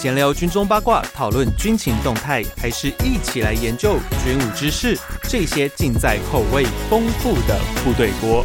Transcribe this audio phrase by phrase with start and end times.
[0.00, 4.98] 闲聊军中八卦，讨论军情动态，还是一起来研究军武知识？
[5.24, 8.42] 这些尽在口味丰富的部队锅。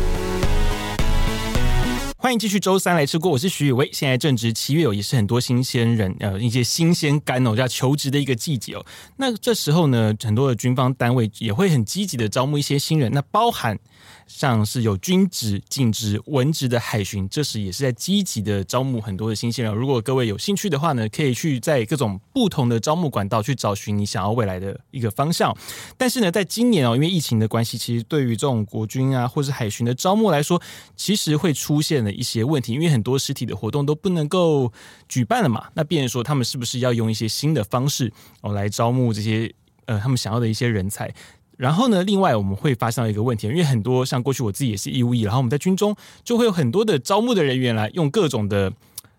[2.17, 3.89] 欢迎继续周三来吃锅，我是徐宇威。
[3.93, 8.85] 现在正值七月哦，也是很多新鲜人呃一些新鲜肝哦，要求职的一个季节哦。
[9.15, 13.79] 那这时候呢，很多的军方单位也会很积极的招募一些新人，那包含。
[14.27, 19.73] 像是有军职、警职、文职的海巡，这时也是在积极的招募很多的新鲜人。
[19.73, 25.55] 如果各位有兴趣的话呢，可以去在各种不同的招募管道去找寻你想要未来的一个方向。
[25.97, 30.61] 但是呢，在今年哦，因为疫情的关系，其实对于这种国军啊或是海巡的招募来说，
[30.95, 34.71] 其实会出现了一些问题，因为很多实体的活动都不能够
[35.07, 35.67] 举办了嘛。
[35.75, 38.11] 那变成说，他们是不是要用一些新的方式
[38.41, 39.53] 哦来招募这些
[39.85, 41.13] 呃他们想要的一些人才？
[41.57, 48.71] 然后呢，另外我们会发现一个问题，因为很多像过去我自己也是义务役，然后我们在军中就会有很多的招募的人员来用各种的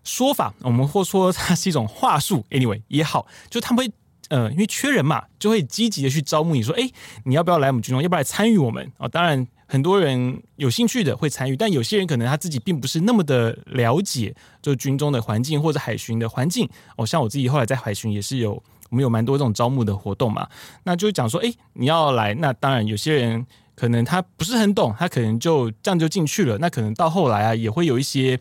[0.05, 3.93] 说法，我们或说它是一种话术，anyway 也好，就他们会
[4.29, 6.91] 呃，因为缺人嘛，就会积极的去招募你说，哎，
[7.25, 8.03] 你要不要来我们军中？
[8.03, 8.93] 要不要来参与我们？
[8.98, 16.69] 哦，当然很多人有兴趣的会参与，但有些人可能他自己并不是那么的了解，就军中的环境或者海巡的环境。
[16.97, 18.62] 哦，像我自己后来在海巡也是有。
[18.91, 20.48] 我们有蛮多这种招募的活动嘛，
[20.84, 28.39] 那就讲说，哎，你要来，那当然有些人可能他不是很懂，他可能就这样就进去了，那可能到后来啊，也会有一些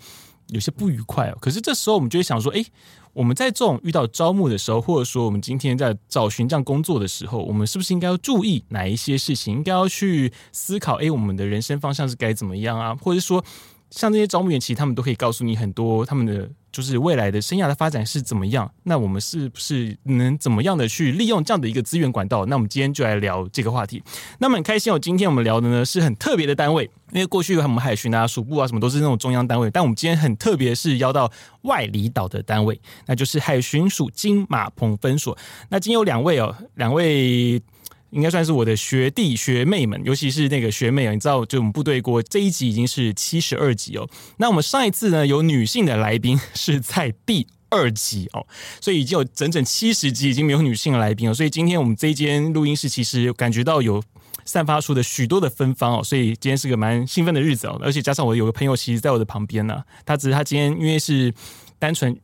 [0.49, 1.37] 有些不愉快哦。
[1.41, 2.63] 可是这时候我们就会想说，哎，
[3.13, 9.55] 我们在这种遇到招募的时候，或者说我们今天在找寻这样工作的时候，我们是不是应该要注意哪一些事情？
[9.55, 12.95] 应该要去思考，哎，我们的人生方向是该怎么样啊？
[12.95, 13.43] 或者说，
[13.89, 16.49] 像这些招募员，其实他们都可以告诉你很多他们的。
[16.75, 18.69] 就是未来的生涯的发展是怎么样？
[18.83, 22.45] 那我们是不是能怎么样的去利用这样的一个资源管道？
[22.47, 24.03] 那我们今天就来聊这个话题。
[24.39, 35.37] 那么很开心哦，今天我们聊的呢是很特别的单位，因为过去我们海巡啊、属部啊什么都是那种中央单位，但我们今天很特别是邀到外离岛的单位，那就是海巡署金马棚分所。
[35.69, 37.63] 那今天有两位哦，两位。
[38.15, 44.09] 应该算是我的学弟学妹们，尤其是那个学妹啊，你知道，就我们部队锅这一集已经是七十二集哦。
[44.37, 48.47] 那我们上一次呢，有女性的来宾是在第二集哦，
[48.79, 51.33] 所以已经有整整七十集已经没有女性的来宾了。
[51.33, 54.01] 所以今天我们这间录音室其实感觉到有
[54.45, 57.77] 散发出的许多的芬芳哦，所以今天是个蛮兴奋的日子哦。
[57.83, 61.33] 而且加上我有个朋友其实在我的旁边呢，他只是他今天因为是
[61.77, 62.17] 单纯。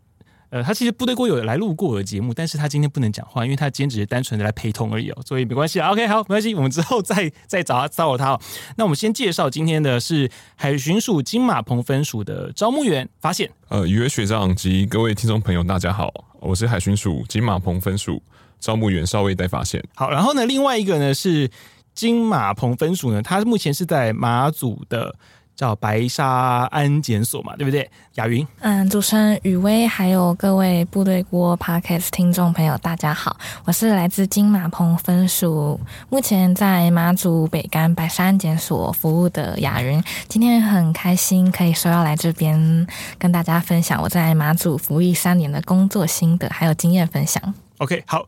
[0.52, 5.90] 呃，他其实部队锅有来录过我的节目，但是他今天不能讲话，因为他今天只是单纯的来陪同而已哦，所以没关系啊。
[5.92, 8.42] OK，好，没关系，我们之后再再找他骚扰他哦。
[8.76, 13.50] 那我们先介绍今天的是海巡署金马棚分署的招募员发现。
[13.70, 18.22] 呃，宇威学长及各位听众朋友，大家好，我是海巡署金马棚分署
[18.60, 19.82] 招募员少尉戴发现。
[19.96, 21.50] 好，然后呢，另外一个呢是
[21.96, 25.16] 金马棚分署呢，他目前是在马祖的。
[25.62, 27.88] 叫白沙安检所嘛，对不对？
[28.16, 35.80] 雅云，嗯，主持人雨薇，还有各位部队锅 Podcast 听众朋友，大家好，我是来自金马棚分署，
[36.10, 40.04] 目前在马祖北干白沙安检所服务的雅云。
[40.28, 42.88] 今天很开心可以说要来这边
[43.20, 47.54] 跟大家分享我在马祖服役三年的工作心得，还有经验分享。
[47.78, 48.28] OK，好，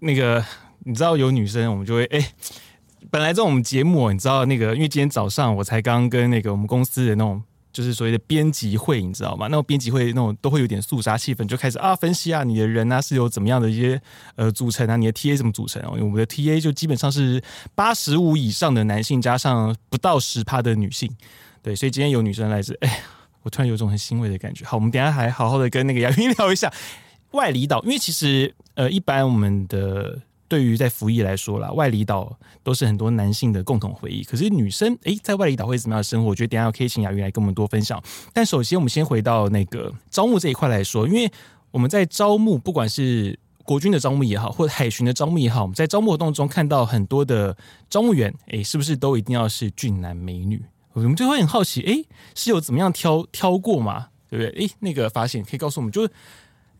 [0.00, 0.44] 那个
[0.80, 2.26] 你知道有女生，我们就会哎。
[3.12, 9.48] 本来这种我们节目，你知道那个，因为今天早上我才刚跟那个我们公司的那种，就是所谓的编辑会，你知道吗？
[9.48, 14.00] 那种编辑会那种都会有点肃杀气氛，就开始啊分析啊你的人啊是有怎么样的一些
[14.36, 15.82] 呃组成啊，你的 TA 怎么组成？
[15.90, 17.42] 因为我们的 TA 就基本上是
[17.74, 21.14] 八十五以上的男性，加上不到十趴的女性，
[21.60, 23.02] 对，所以今天有女生来自，哎，
[23.42, 24.64] 我突然有种很欣慰的感觉。
[24.64, 26.72] 好，我们等下还好好的跟那个杨云聊一下
[27.32, 30.22] 外离岛，因为其实呃一般我们的。
[30.52, 32.30] 对于在服役来说啦，外离岛
[32.62, 34.22] 都是很多男性的共同回忆。
[34.22, 36.28] 可是女生诶，在外离岛会怎么样的生活？
[36.28, 37.98] 我觉得等下可以请雅云来跟我们多分享。
[38.34, 41.32] 但首先，我们先回到那个招募这一块来说，因为
[41.70, 47.56] 我们在招募，不管是国军的招募也好，或者海巡的招募也好，我们在招募活动中看到很多的
[47.88, 50.62] 招募员，诶，是不是都一定要是俊男美女？
[50.92, 54.08] 我们就会很好奇，诶，是有怎么样挑挑过吗？
[54.28, 54.66] 对不对？
[54.66, 56.10] 诶，那个发现可以告诉我们，就是。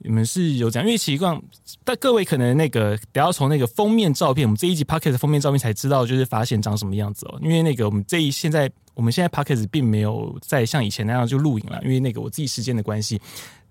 [0.04, 1.40] 你们是有讲，因为习惯，
[1.84, 7.38] 但各位可能那个得要从那个封面照片，我们这一集 Podcast 的封面照片才知道，就是发现长什么样子哦。
[7.42, 13.21] 因为那个我们这一现在我们现在 Podcast 并没有再像以前那样就录影了，因为那个我自己时间的关系。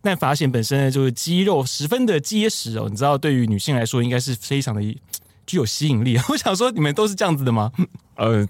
[0.01, 4.81] 但发现本身呢，就是肌肉十分的结实哦，你知道，对于女性来说，应该是非常的
[5.45, 6.17] 具有吸引力。
[6.29, 7.71] 我想说，你们都是这样子的吗？
[8.15, 8.47] 呃。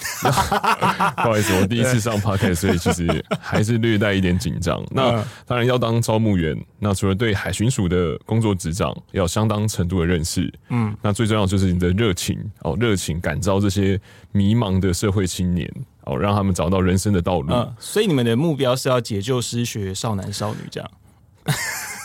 [0.22, 4.82] 不好意思，我第一次上 Podcast，所以其实还是略带一点紧张。
[4.90, 14.00] 那当然要当招募员，那除了对海巡署的工作执掌要相当程度的认识，嗯，那最重要就是你的热情哦，热情感召这些
[14.32, 15.70] 迷茫的社会青年
[16.04, 17.52] 哦，让他们找到人生的道路。
[17.52, 20.90] 嗯，所以你们的目标是要解救失学少男少女这样。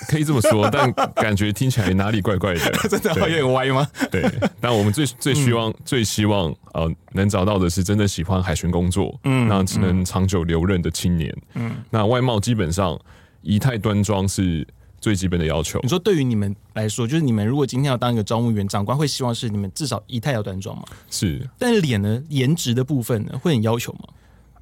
[0.10, 3.88] 可以这么说， 但感觉听起来哪里怪怪的， 真的有点歪吗？
[4.12, 4.24] 对，
[4.62, 13.00] 但我们最最希望、嗯、最希望呃能找到的是真的喜欢海巡工作，嗯，那只能长久留任的青年，嗯，那外貌基本上
[13.42, 14.66] 仪态端庄是
[15.00, 15.80] 最基本的要求。
[15.84, 20.84] 你说对于你们来说，就是你们如果今天要当一个招募员，长官会希望是你们至少仪态要端庄吗？
[21.10, 24.00] 是，但是脸呢，颜值的部分呢，会很要求吗？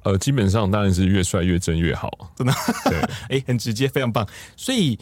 [0.02, 2.52] 呃，基本上当然是越帅越真越好，真的。
[2.90, 4.28] 对，哎、欸，很直接，非常棒。
[4.54, 4.98] 所以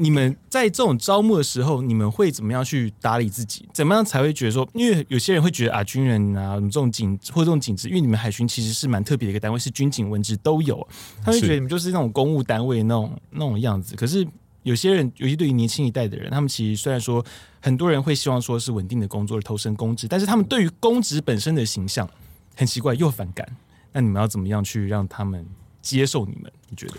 [0.00, 3.68] 你们在这种招募的时候，你们会怎么样去打理自己？
[3.74, 4.66] 怎么样才会觉得说？
[4.72, 10.88] 因为有些人会觉得啊，军人啊，这种警或这种警职，因为你们海巡其实是蛮特别的一个单位，是军警文职都有，
[11.22, 13.94] 他会觉得你们就是那种公务单位那种那种样子。
[13.94, 14.26] 可是
[14.62, 17.22] 有些人，尤其对于年轻一代的人，他们其实虽然说
[17.60, 22.08] 很多人会希望说是稳定的工作而投身公职，但是他们对于公职本身的形象
[22.56, 23.46] 很奇怪又反感。
[23.92, 25.44] 那你们要怎么样去让他们
[25.82, 26.50] 接受你们？
[26.70, 26.94] 你觉得？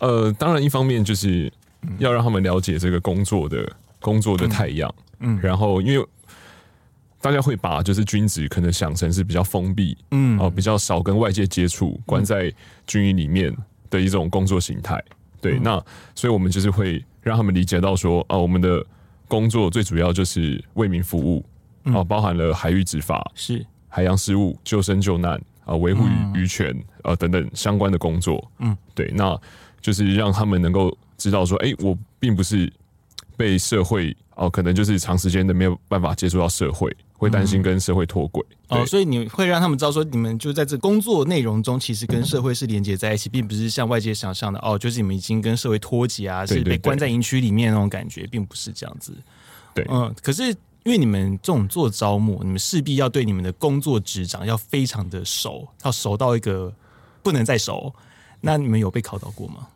[0.00, 1.52] 呃，当然，一方面就是
[1.98, 3.70] 要让他们了解这个工作的
[4.00, 6.06] 工作的太阳，嗯，然后因为
[7.20, 12.52] 大家会把就是军职可能想成是比较封闭，嗯，哦，比较少跟外界接触，关在
[12.86, 13.54] 军营里面
[13.90, 15.02] 的一种工作形态。
[15.40, 15.84] 对，嗯、那
[16.14, 18.84] 所以我们就是会让他们理解到说，啊，我们的
[19.26, 21.44] 工作最主要就是为民服务，
[21.84, 23.64] 哦、嗯，包含了海域执法、是。
[23.88, 25.40] 海洋事务、救生救难。
[25.64, 29.38] 啊，维护渔渔权啊等等相关的工作，嗯，对，那
[29.82, 32.72] 就是让他们能够知道说，哎、欸，我并不是
[33.36, 49.12] 被社会哦、啊，可能就是长时间的没有办法接触到社会，会担心跟社会脱轨、嗯、哦，所以你会让他们知道说，你们就在这工作内容中，其实跟社会是连接在一起，并不是像外界想象的哦，就是你们已经跟社会脱节啊，是被关在营区里面那种感觉，并不是这样子。
[49.74, 50.56] 对，嗯，可是。
[50.84, 56.72] 因为你们这种做招募，你们势必要对你们的工作职掌要非常的熟，要熟到一个
[57.22, 57.94] 不能再熟。
[58.40, 59.66] 那你们有被考到过吗？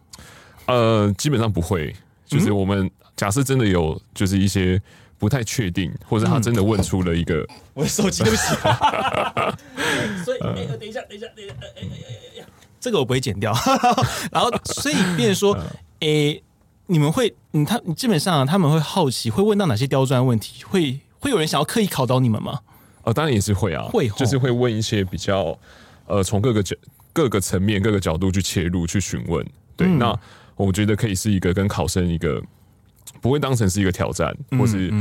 [0.72, 1.94] 呃，基本上不会。
[2.26, 4.80] 就是我们假设真的有，就是一些
[5.18, 8.42] 不太确定，或者他真的问出了一个，嗯、我的手机对不起。
[10.24, 11.88] 所以，哎、欸，等一下，等一下，等一下，哎哎哎
[12.34, 12.46] 哎呀，
[12.80, 13.52] 这个我不会剪掉。
[14.32, 15.54] 然后，所以变成说，
[16.00, 16.42] 哎、欸。
[16.86, 20.62] 你们会，嗯，他基本上他们会好奇，会问到哪些刁钻问题？
[20.64, 22.58] 会会有人想要刻意考倒你们吗？
[23.04, 25.56] 哦，当然也是会啊，会就是会问一些比较，
[26.06, 26.76] 呃，从各个角、
[27.12, 29.46] 各个层面、各个角度去切入去询问。
[29.74, 30.20] 对，嗯、那
[30.56, 32.42] 我觉得可以是一个跟考生一个
[33.20, 34.92] 不会当成是一个挑战，或是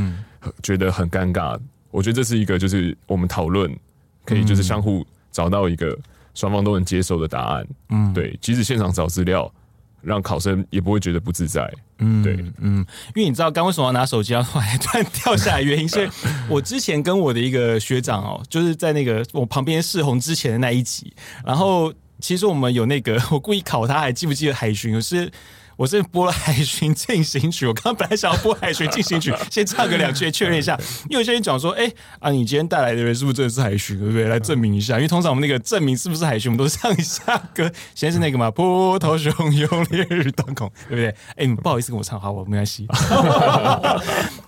[0.62, 1.58] 觉得很尴尬。
[1.90, 3.74] 我觉得这是一个就是我们讨论
[4.24, 5.98] 可以就是相互找到一个
[6.34, 7.66] 双方都能接受的答案。
[7.90, 9.52] 嗯，对，即使现场找资料。
[10.04, 12.84] 让考生也不会觉得不自在，嗯，对，嗯，
[13.14, 16.10] 因为你知道刚为什么要拿手机然后还突然掉下来，原因是
[16.48, 21.12] 我之前跟我的一个学长哦，就是在那个我旁边试红之前的那一集，
[21.46, 25.02] 然后其实我们有那个 我故意考他，还记不记得海巡？
[25.02, 25.30] 是。
[25.74, 30.78] 我是播了《海巡进行曲》， 我刚刚本来想要播《海巡进行曲》， 先唱个两句确认一下。
[31.08, 34.28] 因为有些人讲说，哎、欸、啊，你今天带来的人是不是真的是海巡，对不对？
[34.28, 34.96] 来证明一下。
[34.96, 37.72] 因为通常我们那个证明是不是海巡，我们都是唱一下歌。
[37.94, 41.08] 先是那个嘛，波涛汹涌，烈日当空，对不对？
[41.08, 42.86] 哎、欸，不好意思跟我唱，好，我没关系。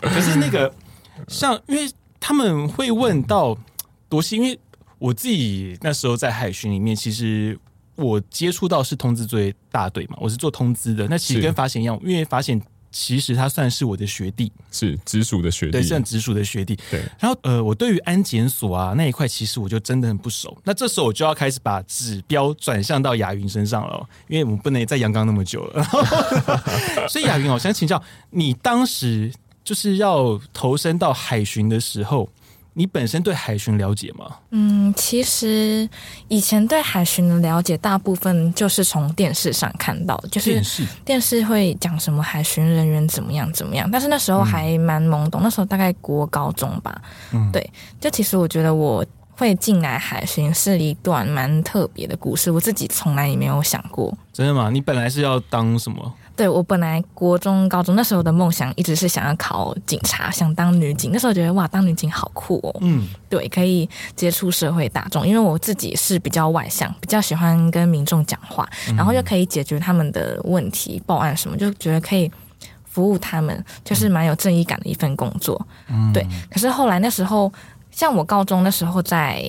[0.03, 0.73] 可是那个
[1.27, 1.91] 像，因为
[2.21, 3.57] 他们会问到
[4.11, 4.57] 多西，因为
[5.05, 7.59] 我自己那时候在海巡里面，其实。
[7.97, 11.07] 我接触到是通知最大队嘛，我是做通知的。
[11.07, 12.61] 那其实跟法显一样，因为法显
[12.91, 16.77] 其实他算是我的学弟，是直属的学弟，对，算直属的学弟。
[16.91, 17.05] 对。
[17.21, 20.59] 然后呃，我对于安检所啊那一块，其实我就真的很不熟。
[20.65, 25.85] 那这时候我就要开始把指标转向到雅云身上了，因为我们不能在阳刚那么久了。
[27.09, 32.29] 所以雅云，我想请教你，当时就是要投身到海巡的时候。
[32.77, 34.27] 你本身对海巡了解吗？
[34.51, 35.89] 嗯，其实
[36.29, 40.61] 以前对海巡的了解，大部分就是从电视上看到，就是
[41.05, 47.01] 电视会讲什么海巡人员怎么样怎么样，但是那时候还蛮懵懂，嗯、那时候大概国高中吧。
[47.33, 49.05] 嗯，对，就其实我觉得我
[49.37, 54.13] 会进来海巡是一段蛮特别的故事，我自己从来也没有想过。
[54.33, 54.69] 真的吗？
[54.71, 56.13] 你本来是要当什么？
[56.37, 61.11] 对，我本来国中、高中那时候的梦想一直是想要考警察，想当女警。
[61.13, 62.77] 那时候觉得哇，当女警好酷哦。
[62.81, 72.29] 嗯，对，可以接触社会大众，因为我自己是比较外向，比较喜欢跟民众讲话，然后又可以解决他们的问题、报案什么，就觉得可以
[72.85, 75.65] 服务他们，就是蛮有正义感的一份工作。
[75.89, 76.27] 嗯，对。
[76.51, 77.53] 可是后来那时候，
[77.93, 79.43] 像我高中那时候在。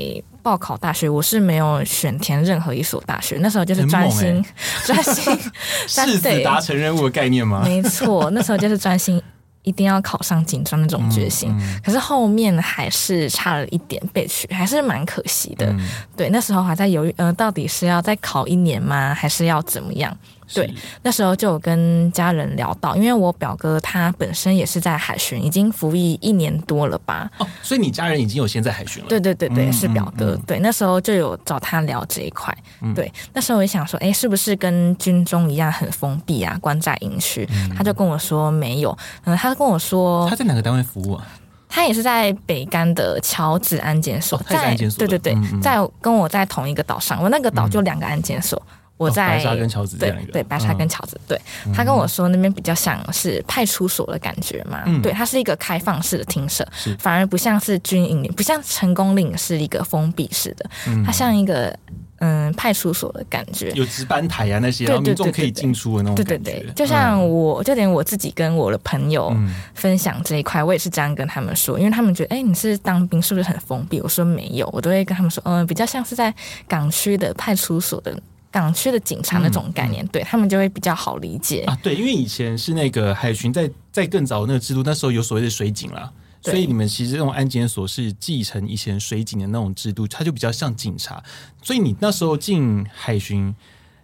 [0.45, 4.45] 报考大学，我是没有选填任何一所大学，那时候就是专心
[4.85, 5.39] 专、欸、 心，
[5.89, 7.63] 誓死达成任务的概念吗？
[7.65, 9.19] 没错， 那时候就是专心，
[9.63, 11.49] 一定要考上警专那种决心。
[11.49, 15.65] 嗯嗯、可是后面还是差了一点被取，还是蛮可惜的。
[15.65, 15.79] 嗯、
[16.15, 19.15] 对，那时候还在犹豫，呃，到底是要再考一年吗？
[19.15, 20.15] 还是要怎么样？
[20.53, 27.29] 对，那时候就有跟家人聊到，因为我表哥他本身也是在海巡，已经服役一年多了吧。
[27.39, 29.09] 哦，所以你家人已经有先在海巡了？
[29.09, 30.33] 对对对对，是表哥。
[30.33, 32.55] 嗯嗯嗯、对，那时候就有找他聊这一块。
[32.81, 37.47] 嗯、对，那时候我也想说，哎，是不是跟军中一样很封闭啊，关在营区？
[37.51, 38.95] 嗯、他就跟我说没有。
[39.23, 41.25] 嗯，他跟我说他在哪个单位服务啊？
[41.67, 44.75] 他也是在北干的桥子安检所，在。
[44.75, 48.61] 对对对，在跟我在同一个岛上，我那个岛就两个安检所。
[48.67, 51.41] 嗯我在、哦、白沙跟桥子这样一个，对对，白沙跟桥子，嗯、对，
[51.73, 56.65] 他跟我说那边比较像是派出所的感觉嘛，嗯、对，它是一个开放式的厅舍，
[56.97, 61.77] 反而不像是军营，不像成功岭是一个封闭式的，嗯、它像一个
[62.19, 69.35] 嗯派出所的感觉，有值班台啊那些，然后民众可以进出的那种，对对对，就像我，就连我自己跟我的朋友
[69.73, 73.99] 分享这一块，嗯、我也是这样跟他们说，因为他们觉得，哎，你是当兵是不是很封闭？
[73.99, 76.33] 我说没有，我都会跟他们说，嗯，比较像是在
[76.65, 78.17] 港区的派出所的。
[78.61, 81.77] 港区的警察那种概念，嗯、对他们就会比较好理解啊。
[81.83, 86.09] 对，因为以前是那个海巡在在更早那个制度，那时候有所谓的水警啦，
[86.41, 91.21] 所以你们其实这种安检所是继承以前水警的那种制度，它就比较像警察。
[91.61, 93.53] 所以你那时候进海巡，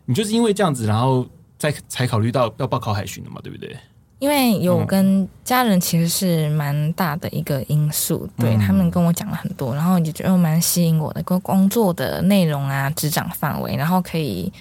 [0.05, 1.25] 你就是因为这样子，然后
[1.58, 3.77] 再才考虑到要报考海巡的嘛，对不对？
[4.21, 14.53] 因为有跟家人其实是蛮大的一个因素，嗯、对他们跟我讲了很多，然后也觉得蛮吸引我的，工工作的内容啊、职掌范围，然后可以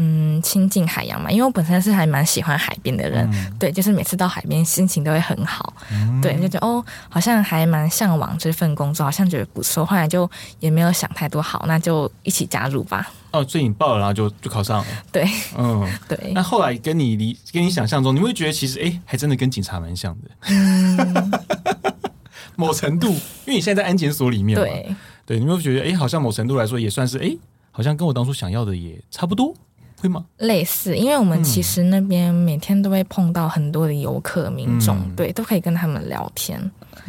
[0.00, 13.10] 嗯亲近海洋嘛，因为我本身是还蛮喜欢海边的人，嗯、对，就是每次到海边心情都会很好，嗯、对，就觉得哦，好像还蛮向往这份工作，好像觉得不错，后来就也没有想太多，好，那就一起加入吧。
[13.32, 14.86] 哦，所以你报了，然后就就考上了。
[15.10, 15.28] 对，
[15.58, 16.32] 嗯， 对。
[16.32, 20.30] 那后来跟你离跟你想象中，你会觉得其实哎，还真的跟警察蛮像的。
[20.48, 21.32] 嗯，
[22.54, 27.36] 某程度，因为你现在在安检所里面嘛，对，对，你会觉得哎，好像某程度来说也算是哎，
[27.72, 29.52] 好像跟我当初想要的也差不多。
[30.00, 30.24] 会吗？
[30.38, 36.58] 类似，因为我们其实那边每天都会碰到很多的游客民众，嗯、对，都可以跟他们聊天。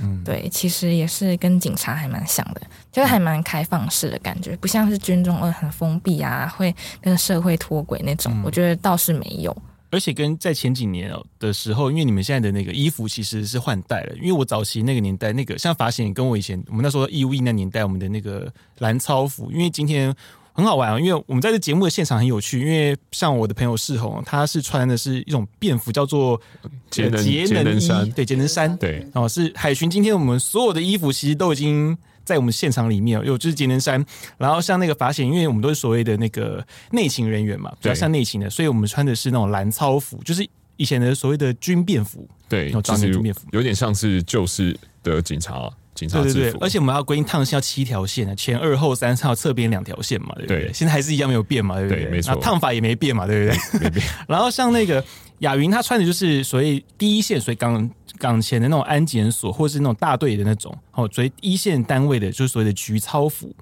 [0.01, 8.31] 嗯，对，其实也是跟警察还蛮像的，就是还蛮开放式的感觉，不像是军中呃很封闭啊，会跟社会脱轨那种。
[8.35, 9.55] 嗯、我觉得倒是没有。
[9.91, 20.15] 而且跟在前几年的时候，因为你们现在的那个衣服其实是换代了，因为我早期那个年代，那个像法显跟我以前我们那时候义务役那年代，我们的那个蓝超服，因为今天。
[20.59, 26.39] 很好玩啊，因为我们在这节目的现场很有趣，因为像我的朋友世宏，他是穿的是一种便服，叫做
[26.89, 29.89] 节能节能衫，对节能衫，对，哦，是海巡。
[29.89, 34.05] 今天我们所有的衣服其实都已经在我们现场里面有就是节能衫。
[34.37, 36.61] 然后像那个法显，因为我们都是所谓的那个
[36.91, 45.71] 内勤人员嘛，比较像内勤的，所以我们穿的是那种蓝操服，就是以前的所谓的军便服，对，然后军便服，有点像是旧式的警察。
[46.07, 50.65] 对对对，而且我们要规定烫线要七条线啊，前二后三，还有侧边两条线嘛，对不对？
[50.65, 52.03] 对，现在还是一样没有变嘛，对不对？
[52.03, 53.59] 对没错，烫法也没变嘛，对不对？
[53.81, 54.05] 没变。
[54.27, 55.03] 然后像那个
[55.39, 63.53] 雅云，他穿的就是所谓第一线，所以港港前的那种安检所，或是那种大队的那种哦，所以一线单位的，就是所谓的局操服。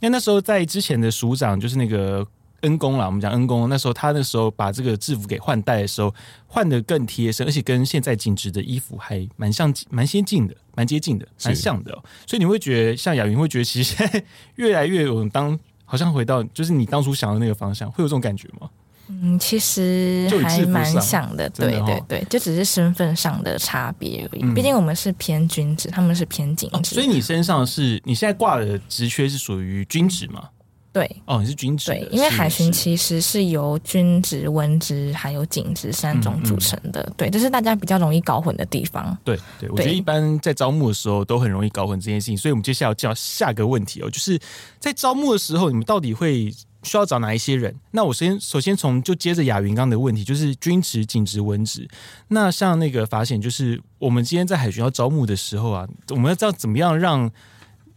[0.00, 2.26] 那那时候在之前的署长，就是那个。
[2.66, 6.12] 恩公啦，我们讲恩公，那时候他那时候把这个制服给换代的时候，
[6.46, 12.04] 换的更贴身，而且跟现在紧致的衣服还蛮像、蛮先进的、蛮接近的、蛮像的、喔。
[12.26, 14.24] 所以你会觉得，像雅云会觉得，其实现在
[14.56, 18.68] 越来越有当，好像回到就是你当初想的那个方向，会有这种感觉吗？
[19.08, 24.42] 嗯，其实还蛮像的，对对对，就只是身份上的差别而已。
[24.52, 30.48] 毕竟我们是偏军职，他们是偏警职、哦，所以你身上是你现在挂的职缺是属于军职吗？
[30.96, 31.90] 对哦，你是军职。
[31.90, 37.02] 对，因为海巡其实是由军职、文职还有警职三种组成的。
[37.02, 39.14] 嗯嗯、对，这是大家比较容易搞混的地方。
[39.22, 42.34] 对对，我觉得一般在招募的时候都很容易搞混这件事情。
[42.34, 44.40] 所以我们接下来要叫下个问题哦，就是
[44.78, 46.50] 在招募的时候，你们到底会
[46.82, 47.74] 需要找哪一些人？
[47.90, 51.86] 那我先首先从就接着雅云刚的问题，就是军职、警职、文职。
[52.28, 57.30] 那像那个法显，就是我们今天在海巡要招募的时候啊，我们要知道怎么样让。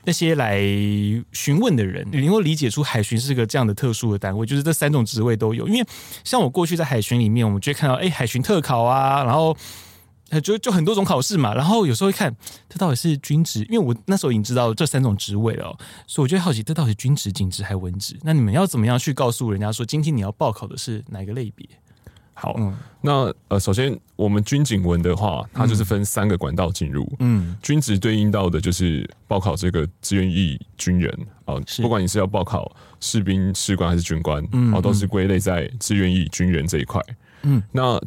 [0.06, 0.60] 那些来
[1.34, 5.68] 询问的人，你能够理解出海巡是个这样的特殊的单位，就是这三种职位都有。
[5.68, 5.86] 因为
[6.24, 9.56] 像我过去在海巡里面，我们就会看到，哎，海巡特考啊，然后
[10.42, 11.54] 就就很多种考试嘛。
[11.54, 12.36] 然后有时候会看，
[12.70, 15.78] 这到底是军职，因为我那时候已经知道这三种职位了哦，
[16.08, 18.18] 所以我就好奇，这到底是军职、警职还文职？
[18.24, 21.68] 那你们要怎么样去告诉人家说，今天你要报考的是哪个类别？
[22.40, 27.06] 好，嗯、那呃，首先我们军警文的话，它就是分三个管道进入。
[27.20, 31.12] 嗯，军职对应到的就是报考这个志愿役军人
[31.44, 37.02] 啊，呃、不管你是要报考士兵、士官还是军官，嗯，哦，都是归类在志愿役军人这一块。
[37.42, 38.00] 嗯，那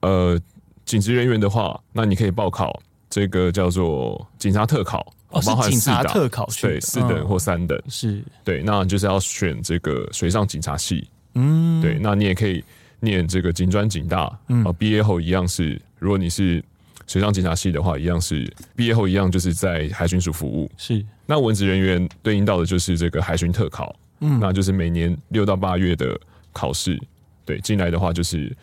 [0.00, 0.36] 呃，
[0.84, 2.76] 警职人员的话，那你可以报考
[3.08, 4.98] 这个叫做警察特考，
[5.28, 11.08] 哦，包含警察特考，对，四等或三等，是，对，那就是要选这个水上警察系。
[11.34, 12.64] 嗯，对，那你也可以。
[13.00, 16.62] 念这个警专警大，嗯，毕业后一样是，如果你是
[17.06, 20.70] 水上警察系的话，一样是毕业后一样就是在海巡署服务。
[20.76, 26.18] 是，那文职人员对应到的就是这个海巡特考，嗯，那就是每年六到八月的
[26.52, 27.00] 考试，
[27.44, 28.54] 对，进来的话就是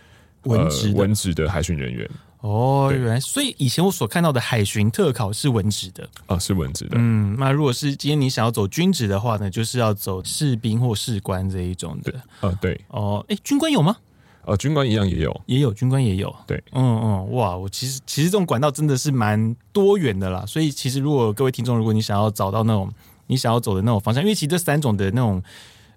[0.43, 2.09] 文职文职的海巡人员。
[2.41, 6.95] 哦，原来所以以前我所看到的海巡特考是文职的啊，是文职的。
[6.97, 12.13] 嗯，那如果是今天你想要走军职的话呢，就是要走士兵或士官这一种的。
[12.39, 12.79] 啊，对。
[12.89, 13.97] 哦，哎，军官有吗？
[14.47, 16.33] 呃，军官一样也有，也有军官也有。
[16.47, 20.45] 对，嗯嗯，哇，我其实其实这种管道真的是蛮多元的啦。
[20.47, 22.89] 所以其实如果各位听众，如果你想要找到那种
[23.27, 25.43] 你想要走的那种方向，因为其实这三种的那种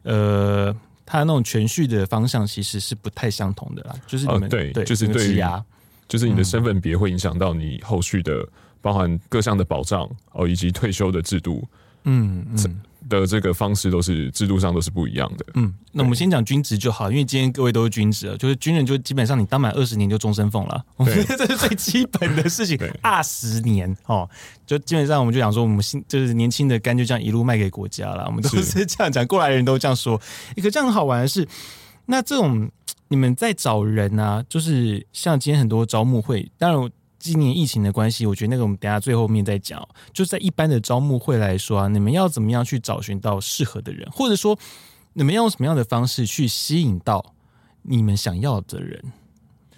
[0.02, 0.74] 呃，
[1.06, 3.94] 它那种全序的方向其实是不太相同的啦。
[4.06, 5.42] 就是你们、呃、对，对，就是对于。
[6.08, 8.44] 就是你的身份别会影响到你后续的，
[8.82, 11.64] 包含各项的保障哦，以及退休的制度，
[12.02, 12.80] 嗯嗯
[13.18, 15.44] 的这个方式都是制度上都是不一样的。
[15.54, 22.78] 嗯，那我们先讲军职就好，因为今天各位都是军职了，就是军人就基本上你当满二十年就终身俸了，我觉得这是最基本的事情。
[23.02, 24.28] 二十年哦，
[24.64, 30.20] 就基本上我们就讲说，我们新就是年轻的肝就这样一路卖给国家了，我们都是这样讲，过来人都这样说。
[30.54, 31.46] 一个这样很好玩的是，
[32.06, 32.70] 那这种。
[33.12, 36.90] 你们在找人啊，就是像今天很多招募会，当然
[37.20, 39.86] 今年疫情的关系，我觉得那个我们等下最后面再讲。
[40.12, 44.58] 就在一般的招募会来说啊，你们要怎么样去找寻到适合的人，或者说
[45.12, 47.34] 你们要用什么样的方式去吸引到
[47.82, 49.04] 你们想要的人？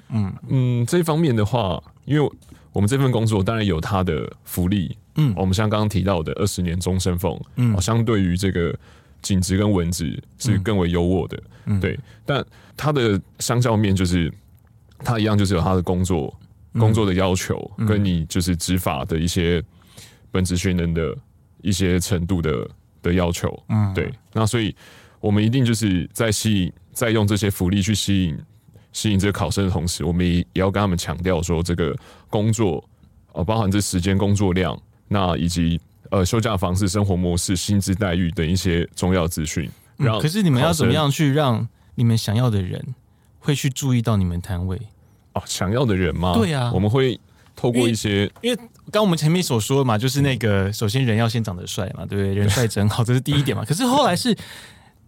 [0.09, 2.31] 嗯嗯，这方面的话，因为
[2.73, 8.75] 我们这份工作当然有它的福利，嗯，我们像刚刚提到的二十年终身俸，嗯，相对于这个。
[9.23, 11.97] 警职跟文职是更为优渥的，嗯、对，
[12.27, 12.45] 但
[12.77, 14.29] 它的相较面就是，
[14.99, 16.42] 它一样就是有它的工作、嗯、
[16.75, 19.63] 工作的要求，嗯、跟你就是执法的一些
[20.31, 21.17] 本职训能的
[21.61, 22.69] 一些程度的
[23.03, 24.75] 的要求，嗯，对，那所以
[25.21, 28.39] 我们一定就是在吸引，在用这些福利去吸引
[28.93, 31.97] 吸引这个考生的同时，我们也也要跟他们强调说，这个
[32.29, 32.83] 工作
[33.33, 35.81] 呃，包含这时间工作量，那以及。
[36.11, 39.67] 呃，休假方式、生活模式、薪资待遇等一些重要资讯。
[39.97, 42.95] 嗯，可是你们要怎么样去让你们想要的人
[43.39, 44.79] 会去注意到你们摊位？
[45.35, 46.35] 哦，想要的人吗？
[46.35, 47.19] 对啊，我们会
[47.55, 52.35] 透过一些，因为刚我们前面所说的嘛，就是那个首先人要先长得帅嘛，对不对？
[52.35, 53.65] 人帅真好，这是第一点嘛。
[53.69, 54.37] 可是后来是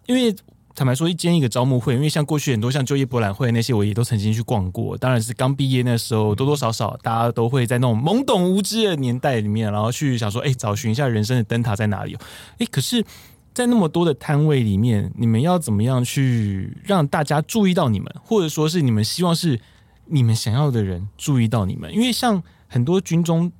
[0.07, 0.35] 因为。
[0.77, 4.99] 坦白说，一间一个招募会，因为像过去很多像就业博览会那些，我也都曾经去逛过。
[4.99, 12.19] 当然是刚毕业那时候，多多少少大家都会在那种懵懂无知的年代里面，然后去想说，哎，找寻一下人生的灯塔在哪里？
[12.59, 13.05] 哎，可是，
[13.55, 19.61] 在那么多的摊位里面，你们要怎么样去让大家注意到你们，或者说是你们希望是
[20.07, 21.93] 你们想要的人注意到你们？
[21.93, 23.51] 因为像很多军中。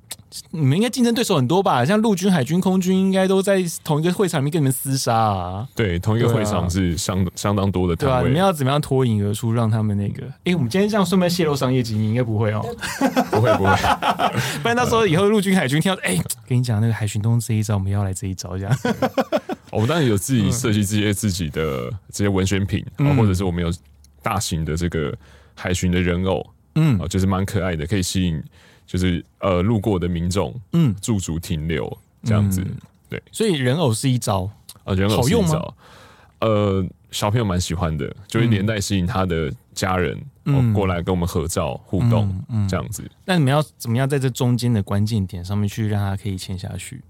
[0.51, 1.85] 你们应该竞争对手很多吧？
[1.85, 5.65] 像陆军、海军、空军，应该都在同一个会场里面跟你们厮杀啊。
[5.73, 7.95] 对，同一个会场是相、啊、相当多的。
[7.95, 10.25] 对啊，你们要怎么样脱颖而出，让他们那个？
[10.25, 12.75] 哎、欸，我们今天这样顺便泄露商业机密，应该不会哦、 喔。
[13.31, 13.71] 不会不会，
[14.61, 18.77] 不然到时候以后陆军、海军听到，哎、欸，跟你讲那个海巡东这一招，我们要来这一招，这样。
[19.71, 23.71] 我们当然有自己设计这些自己的这些文宣品，嗯、或者是我们有
[24.21, 25.17] 大型的这个
[25.55, 28.43] 海巡的人偶，嗯，就是蛮可爱的，可以吸引。
[28.87, 31.91] 就是呃，路过的民众，嗯，驻足停留
[32.23, 32.77] 这样子，嗯、
[33.09, 34.47] 对，所以人偶是一招，
[34.83, 35.73] 呃，人偶是一招，好用吗？
[36.41, 43.03] 呃，小朋友蛮喜欢的，就会连带吸引他的家人，嗯，过来跟我们合照互动，嗯，这样子。
[43.25, 47.01] 那你们要怎么样在这中间的关键点上面去让他可以签下去？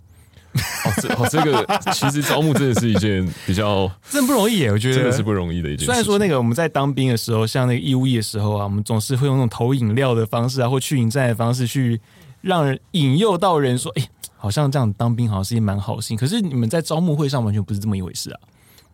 [0.56, 5.86] 哦，这哦，这个其实招募真的是一件比较 真不容易耶，我觉得真的是不容易的一件事。
[5.86, 12.00] 虽然说那个我们在当兵的时候，像那个义务役的时候啊，我们总是会用那种投饮料的方式啊，或去引战的方式去
[12.42, 16.18] 让人引诱到人说，哎、欸，好像这样当兵好像是一蛮好心。
[16.18, 18.40] 可是你们在招募会上完全不是这么一回事啊。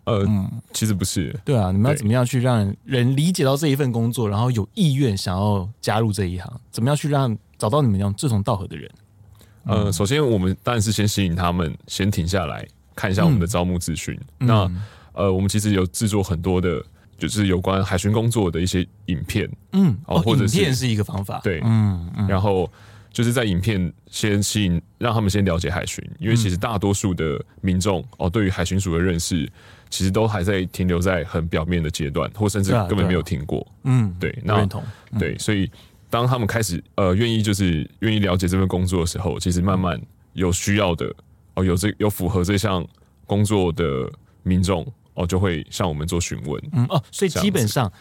[0.06, 1.40] 呃，嗯，其实不是。
[1.46, 6.52] 对啊，你们要怎么样去让人理解到这一份工作，然后有意愿想要加入这一行？
[6.72, 8.90] 怎么样去让找到你们这样志同道合的人？
[9.66, 14.20] 呃，首先我们当然是先吸引他们，先停下来看一下我们的招募资讯。
[14.40, 14.72] 嗯、那
[15.14, 16.84] 呃，我们其实有制作很多的，
[17.18, 19.50] 就是有关海巡工作的一些影片。
[19.74, 21.40] 嗯，哦，或者是影片是一个方法。
[21.44, 22.68] 对，嗯，嗯，然后
[23.12, 29.48] 就是在影片先吸引，让他们先了解海巡，因为其实大多数的民众哦，对于海巡署的认识，
[29.90, 33.66] 其实都还在停留在很表面的阶段，或甚至根本没有听过。
[33.84, 34.84] 嗯，对，那认同。
[35.20, 35.70] 对，所以。
[36.12, 40.00] 当他们开始呃愿意就是愿意了解这份工作的时候，其实慢慢
[40.34, 41.12] 有需要的
[41.56, 42.86] 哦，有这有符合这项
[43.26, 44.12] 工作的
[44.44, 46.62] 民众哦，就会向我们做询问。
[46.74, 47.92] 嗯哦，所以基本上，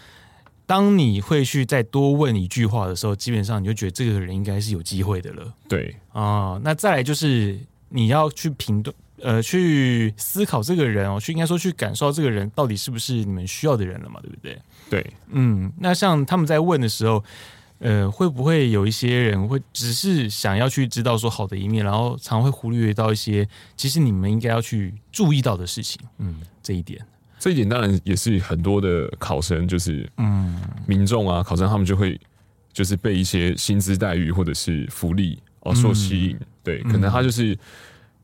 [0.67, 5.55] 当你会去再多问一句话的时候，基本上你就觉得这个人应该是有机会的了。
[5.69, 14.59] 对啊、哦，那再来就是你要去评断，呃去思考这个人哦，去应该说去感受这个人到底是不是你们需要的人了嘛，对不对？
[14.89, 17.23] 对，嗯，那像他们在问的时候，
[17.81, 27.05] 呃，会不会有一些人会只是想要去知道说好的一面，然后常会忽略到一些其实你们应该要去注意到的事情，嗯，这一点。
[27.39, 32.21] 这一点当然也是很多的考生，就是嗯，民众啊，考生他们就会
[32.71, 37.59] 就是被一些薪资待遇或者是福利哦所吸引，对，可能他就是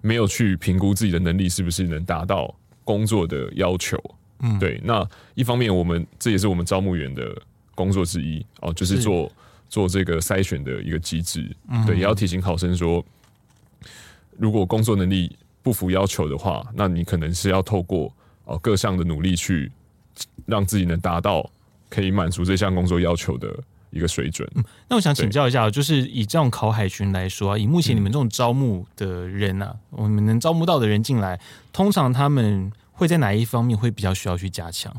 [0.03, 3.99] 没有去评估自己的能力是不是能达到工作的要求，
[4.41, 4.79] 嗯，对。
[4.85, 5.03] 那
[5.35, 7.35] 一方面，我们这也是我们招募员的
[7.75, 9.33] 工作之一哦，就是做
[9.69, 11.55] 做这个筛选的一个机制，
[11.87, 13.05] 对，也要提醒考生说，
[14.39, 18.13] 如果工作能力不符要求的话，那你可能是要透过。
[18.49, 19.73] 哦，各项的努力去
[20.45, 21.51] 让自己能达到
[21.91, 23.53] 可以满足这项工作要求的
[23.91, 24.49] 一个水准。
[24.55, 31.41] 嗯，那我想请教一下，就是以这种考海巡来说啊，以目前你们这种招募的人啊，嗯，我们能招募到的人进来，
[31.73, 34.97] 通常他们会在哪一方面会比较需要去加强？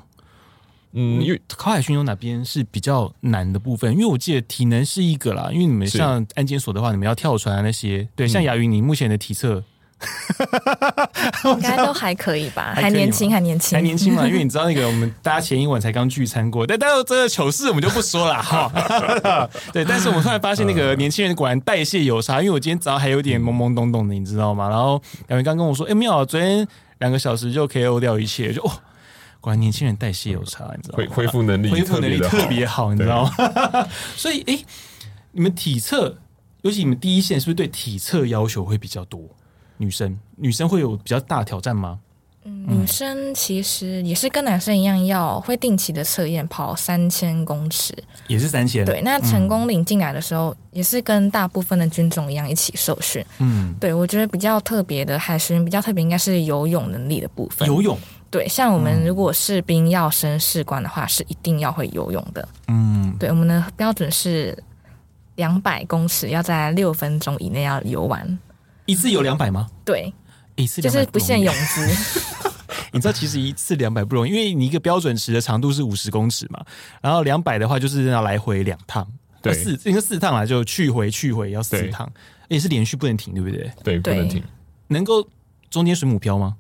[0.93, 3.91] 嗯，因为考海巡有哪边是比较难的部分？
[3.93, 8.08] 因为我记得体能是一个啦，因为你们像安检所的话，你们要跳船啊那些。
[8.15, 9.63] 对，像雅云，你目前的体测。
[11.43, 14.26] 应该都还可以吧， 还年轻，还年轻，还年轻嘛。
[14.30, 18.71] 因为你知道那个，我们大家前一晚才刚聚餐过，但但是这个糗事我们就不说了哈。
[19.73, 24.69] 对，但是我们突然发现那个年轻人果然代谢有差，因为我今天早上还有点懵懵懂懂的，你知道吗？
[24.69, 26.67] 然后两位刚跟我说，哎、欸，妙，昨天
[27.00, 28.71] 两个小时就 KO 掉一切，就哦，
[29.39, 31.06] 果然年轻人代谢有差，你知道吗？
[31.06, 33.88] 恢恢复能力恢复能力特别好，你知道吗？
[34.15, 34.65] 所以，哎、欸，
[35.32, 36.17] 你们体测，
[36.63, 39.21] 尤其你们第一线，是不是对体测要求会比较多？
[39.78, 42.00] 女生女生会有比较大挑战吗？
[42.50, 47.93] 嗯，女生其实也是跟男生一样，要会定期的测验，跑三千公尺，
[48.28, 48.86] 也是三千。
[48.86, 53.23] 对，那成功领进来的时候，嗯、也是跟大部分的军种一样一起受训。
[53.39, 57.67] 嗯，对，我觉得比较特别的，海巡比较特别，应该是游泳能力的部分。
[57.67, 62.47] 游泳，对，像我们如果士兵要升士官的话，是一定要会游泳的。
[62.67, 64.57] 嗯，对，我们的标准是
[65.35, 68.37] 两百公尺，要在六分钟以内要游完。
[68.85, 69.67] 一次游两百吗？
[69.85, 70.13] 对，
[70.55, 71.87] 一次就是不限泳姿。
[72.91, 76.65] 你知道，其实一次两百不容易，因为你一个标准池的长度是五十公尺嘛，
[77.01, 79.05] 然后两百的话就是要来回两趟，
[79.41, 82.09] 对，四应该四趟啦，就去回去回要四趟，
[82.47, 83.71] 也是连续不能停，对不对？
[83.83, 84.41] 对，不能停。
[84.87, 85.27] 能够
[85.69, 86.55] 中间水母漂吗？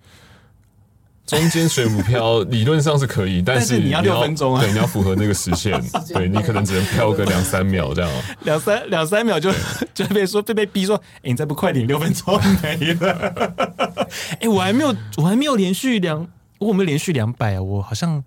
[1.27, 5.79] 中间水母漂理论上是可以，但是你要六分钟啊，对，你要符合那个时限，
[6.13, 8.09] 对你可能只能漂个两三秒这样，
[8.43, 9.51] 两三两三秒就
[9.93, 13.33] 就被说被被逼说，哎，你再不快点，六分钟没了。
[14.39, 16.25] 哎，我还没有，我还没有连续两，
[16.59, 17.61] 我有没有连续两百啊？
[17.61, 18.23] 我好像。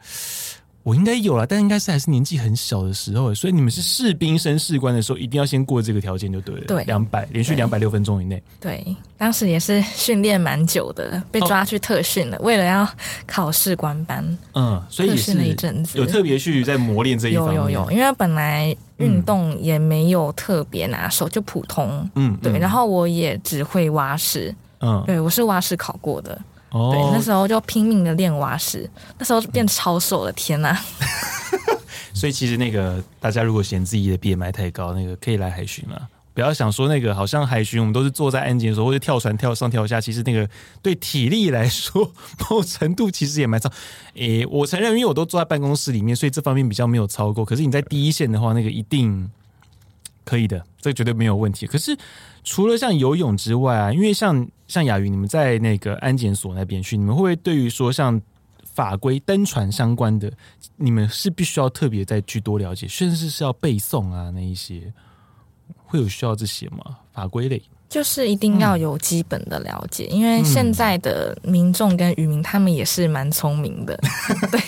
[0.83, 6.64] 我应该有了，但应该是还是年纪很小的时候，所以你们是士兵升士官的时候，一定要先过这个条件就对了。
[6.66, 8.43] 对，两百连续两百六分钟以内。
[8.59, 12.88] 对，当时也是训练蛮久的，被抓去特训了，哦，为了要
[13.27, 14.25] 考士官班。
[14.55, 17.57] 嗯，所以是特训了一阵子，有特别去在磨练这一方面。
[17.57, 22.09] 有有有，因为本来运动也没有特别拿手，就普通。
[22.14, 22.59] 嗯，对。
[22.59, 24.55] 然后我也只会蛙式。
[24.83, 26.40] 嗯，对，我是蛙式考过的。
[26.72, 30.78] 哦，对，那时候就拼命的练蛙式，那时候变超瘦了，天哪！
[32.14, 35.96] 所以其实那个大家如果嫌自己的 BMI 太高，那个可以来海巡嘛，
[36.35, 40.48] 不要想说那个好像海巡我们都是坐在安检的时候或者跳船跳上跳下，其实那个
[40.83, 42.12] 对体力来说
[42.50, 43.70] 某程度其实也蛮操。
[44.14, 47.44] 诶，我承认，因为我都坐在办公室里面，所以这方面比较没有超过。
[47.44, 49.30] 可是你在第一线的话，那个一定
[50.24, 51.66] 可以的，这个绝对没有问题。
[51.66, 51.96] 可是。
[52.42, 58.22] 除了像游泳之外啊，因为像像雅云，你们在那个安检所那边去，你们会不会对于说像
[58.64, 60.33] 法规登船相关的，
[60.76, 64.94] 你们是必须要特别再去多了解，甚至是要背诵啊那一些，
[65.87, 66.98] 会有需要这些吗？
[67.12, 67.61] 法规类？
[67.90, 73.98] 就是一定要有基本的了解，嗯、因为现在的民众跟渔民他们也是蛮聪明的，
[74.53, 74.61] 对，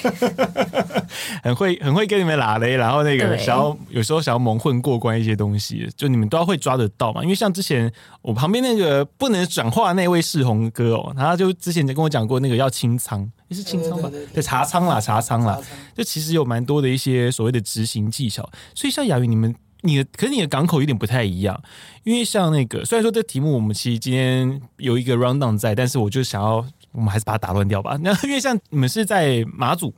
[1.40, 7.22] 很会很会跟你们拉雷，然后那个想要有时候想要蒙混过关一些东西，就你们都要会抓得到嘛。
[7.22, 7.90] 因为像之前
[8.22, 14.10] 我旁边那个不能转化那位世宏哥哦，他就之前就跟我讲过那个要清仓，也是清仓吧？
[14.34, 15.60] 对，查仓啦，查仓啦，
[15.96, 18.42] 就其实有蛮多的一些所谓的执行技巧。
[18.74, 19.54] 所以像雅云你们。
[19.82, 21.60] 你的可是你的港口有点不太一样，
[22.04, 27.98] 因为像那个虽然说这题目我们其实今天有一个 rundown 在，但是我就想要我们还是把它打乱掉吧。
[28.00, 29.92] 那因为像你们是在马祖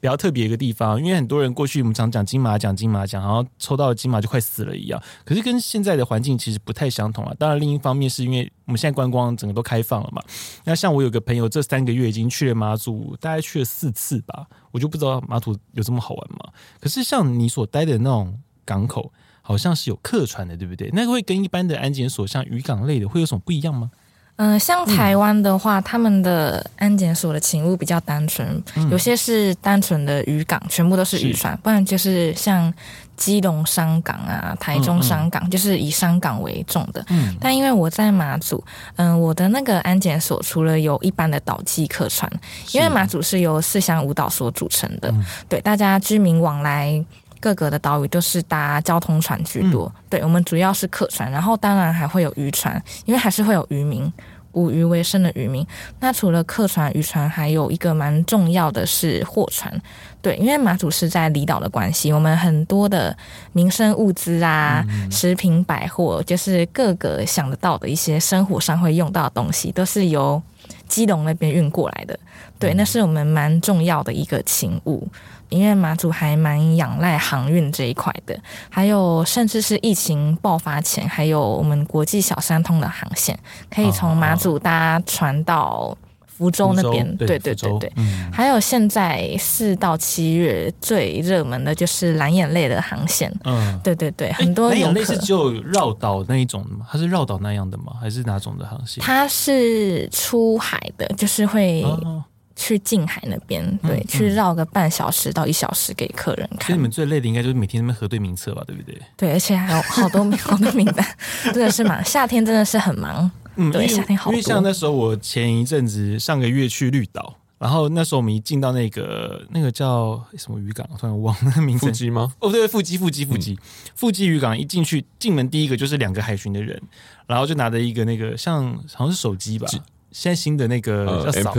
[0.00, 5.02] 比较特别一个地方，因为很多人过去我们常讲金马奖金马奖，然后抽到金马就快死了一样。
[5.24, 7.34] 可是跟现在的环境其实不太相同啊。
[7.38, 10.22] 当然另一方面是因为我们现在观光整个都开放了嘛。
[10.64, 16.52] 那像我有个朋友这三个月已经去了马祖，大概去了四次吧，我就不知道马祖有这么好玩吗？
[16.78, 19.10] 可是像你所待的那种港口。
[19.42, 20.88] 好像是有客船的，对不对？
[20.92, 23.90] 那个会跟一般的安检所，像渔港类的，会有什么不一样吗？
[24.36, 32.72] 嗯、呃，像台湾的话，嗯、他们的安检所的勤务比较单纯，嗯、有些是单纯的渔港，全部都是渔船，不然就是像
[33.14, 37.04] 基隆商港啊、台中商港，就是以商港为重的。
[37.10, 38.64] 嗯，但因为我在马祖，
[38.96, 42.30] 嗯、呃，我的那个安检所除了有一般的岛际客船，
[42.72, 47.04] 因为马祖是由四乡五岛所组成的，嗯、对，大家居民往来。
[47.42, 54.10] 各个的岛屿都是搭交通船居多，嗯、对，我们主要是客船，然后当然还会有渔船，因为还是会有渔民，
[54.52, 55.66] 捕鱼为生的渔民。
[55.98, 59.76] 那除了客船、渔船，还有一个蛮重要的是货船，
[60.20, 63.16] 对，因为马祖是在离岛的关系，我们很多的
[63.52, 70.40] 民生物资啊、嗯、食品百货，就是各个想得到的一些生活上会用到的东西，都是由
[70.86, 72.16] 基隆那边运过来的，
[72.58, 75.08] 对，那是我们蛮重要的一个勤务。
[75.52, 78.38] 因为马祖还蛮仰赖航运这一块的，
[78.70, 83.38] 还有甚至是疫情爆发前，还有我们国际小三通的航线，
[83.70, 87.16] 可以从马祖搭船到福州那边。
[87.16, 93.32] 对对对对，嗯、还有现在四到七月最热门的就是蓝眼泪的航线。
[93.44, 96.86] 嗯，对对对，很多蓝眼泪是就绕岛那一种吗？
[96.90, 97.92] 它是绕岛那样的吗？
[98.00, 99.04] 还是哪种的航线？
[99.04, 101.82] 它是出海的，就是会。
[101.82, 102.24] 哦
[102.56, 106.66] 去近海那边，对，嗯嗯、去绕个半小时到一小时给客人看。
[106.66, 109.00] 所以你们最累的应该就是每天那边核对名册吧，对不对？
[109.16, 111.06] 对，而且还有 好多好多名单，
[111.44, 112.04] 真的是忙。
[112.04, 113.30] 夏天真的是很忙。
[113.56, 114.32] 嗯，对，夏天好多。
[114.32, 121.86] 因为像那时候我前一阵子上个月去绿岛，然后那时候我们一进到那个那个叫什么渔港，我突然忘了那个名字。
[121.86, 122.32] 腹肌吗？
[122.40, 123.58] 哦，对，腹肌，腹肌，腹肌，
[123.94, 126.80] 腹肌渔港一进去，进门第一个就是两个海巡的人，
[127.26, 129.68] 然后就拿着一个那个像好像是手机吧。
[130.12, 131.54] 现在新的那个叫扫，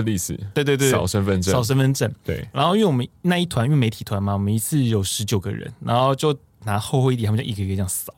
[0.53, 2.09] 对对对，扫身份证，扫身份证。
[2.23, 8.13] 对，然后因为我们那一团，因为媒体团嘛，我们一次有十九个人，然后就拿厚厚一点，他们就一个一个这样扫。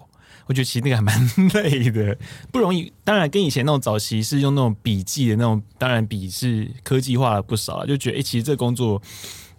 [0.45, 1.15] 我觉得其实那个还蛮
[1.54, 2.17] 累的，
[2.52, 2.91] 不容易。
[3.04, 9.02] 当然跟以前那种早期是用那种笔记的那种，当然笔是科技化了不少了，就觉得哎、欸，其实这个工作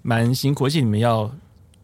[0.02, 1.34] 蛮辛苦，而且你们要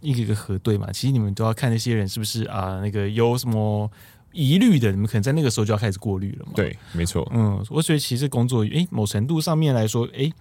[0.01, 3.91] 一个一个核对嘛，其实你们都要看那些人是不是啊，那个有什么。
[4.33, 6.53] 疑虑的，你们可能在那个时候就要开始过滤了嘛？
[6.55, 7.27] 对，没错。
[7.35, 10.33] 嗯，我觉得其实工作，诶，某程度上面来说，诶，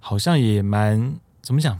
[0.00, 1.78] 好像也蛮怎么讲？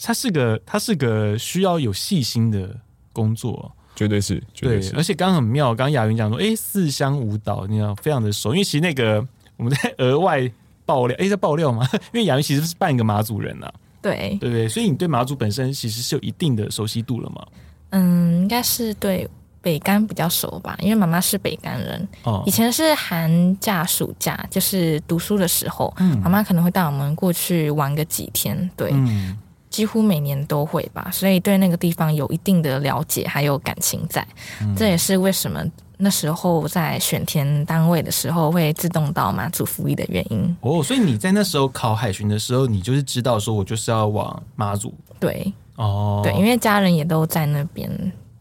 [0.00, 2.78] 它是个，它是个需要有细心的
[3.12, 4.90] 工作，绝对是，绝对是。
[4.92, 10.48] 对，而且刚刚很妙，刚刚雅云讲说，诶，四乡舞蹈，你知道非常的熟，因为其实那个我们在额外
[10.86, 14.68] 爆料，诶，在爆料嘛， 因为雅云其实是半个马祖人呐、啊，对，对不对？
[14.68, 17.44] 所以你对马祖本身其实是有一定的熟悉度了嘛？
[17.90, 19.28] 嗯，应该是对。
[19.60, 22.08] 北干比较熟吧，因为妈妈是北干人。
[22.22, 28.70] 哦，以前是寒假、暑假，就是读书的时候，嗯，妈妈可能会带我们过去玩个几天。
[28.76, 29.36] 对，嗯，
[29.68, 34.26] 几乎每年都会吧，所以对那个地方有一定的了解，还有感情在。
[34.62, 35.62] 嗯，这也是为什么
[35.96, 40.56] 那时候在选填单位的时候会自动到马祖服役的原因。
[40.60, 44.94] 哦，所以你在那时候考海巡的时候，你就是知道说我就是要往马祖。
[45.18, 47.90] 对，哦，对，因为家人也都在那边。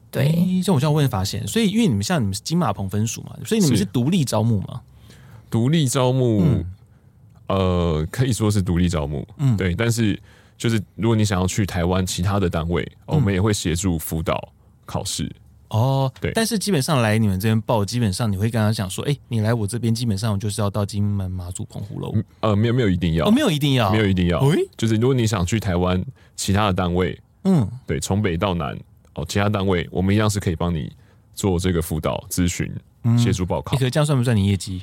[0.10, 4.82] 对，像我这样问发现，所以因为你们像你们是金马棚分属嘛，所以你们是独立招募嘛？
[5.50, 6.66] 独立招募，嗯、
[7.48, 9.76] 呃，可以说是独立招募，嗯，对。
[9.76, 10.20] 但是
[10.58, 14.52] 就是如果你想要去台湾其他的单位，嗯、我们也会协助辅导
[14.86, 15.30] 考试。
[15.70, 16.32] 哦，对。
[16.34, 22.16] 但是基本上来你们这边报，基本上你会跟他讲说，哎、欸，你来我这边，基本上就是要到金门、马祖、澎湖喽。
[22.40, 24.40] 呃，没有，没有一定要，哦，没有一定要，没有一定要。
[24.40, 26.04] 欸、就是如果你想去台湾
[26.36, 28.78] 其他的单位，嗯，对，从北到南。
[29.18, 30.92] 哦，其他单位我们一样是可以帮你
[31.34, 32.72] 做这个辅导咨询、
[33.18, 33.76] 协助报考。
[33.76, 34.82] 可这样算不算你业绩？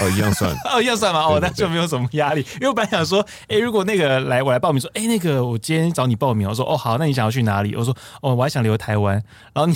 [0.00, 1.20] 哦，一样算 哦，一样算嘛？
[1.20, 2.44] 哦，那就没有什么压力。
[2.54, 7.74] 因为我本来想说，哎、欸，如果那个来我来报名，说，哎、欸，那个我今天找你报名，我说，哦，好，那你想要去哪里？
[7.74, 9.14] 我说，哦，我还想留台湾。
[9.52, 9.74] 然后你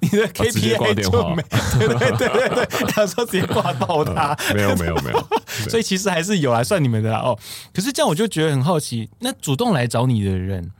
[0.00, 1.42] 你的 KPI 就没，
[1.78, 5.26] 对对对对对，他说直接挂爆他、嗯，没有没有 没有。
[5.68, 7.18] 所以其实还是有来算你们的啦。
[7.18, 7.38] 哦，
[7.72, 10.70] 可是这样我就觉得很好奇，那主动来找你的人，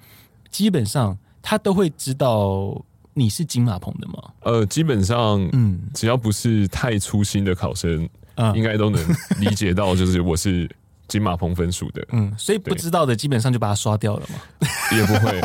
[0.51, 1.19] 基本上。
[1.49, 2.77] 他都会知道
[3.15, 4.15] 你是金马棚的吗？
[4.41, 9.01] 呃，基本上，嗯，只要不是太粗心的考生，嗯，应该都能
[9.39, 10.69] 理解到，就是我是
[11.07, 12.05] 金马棚分数的。
[12.11, 15.41] 嗯，所以不知道的基本上就把它刷掉了嘛，也不会，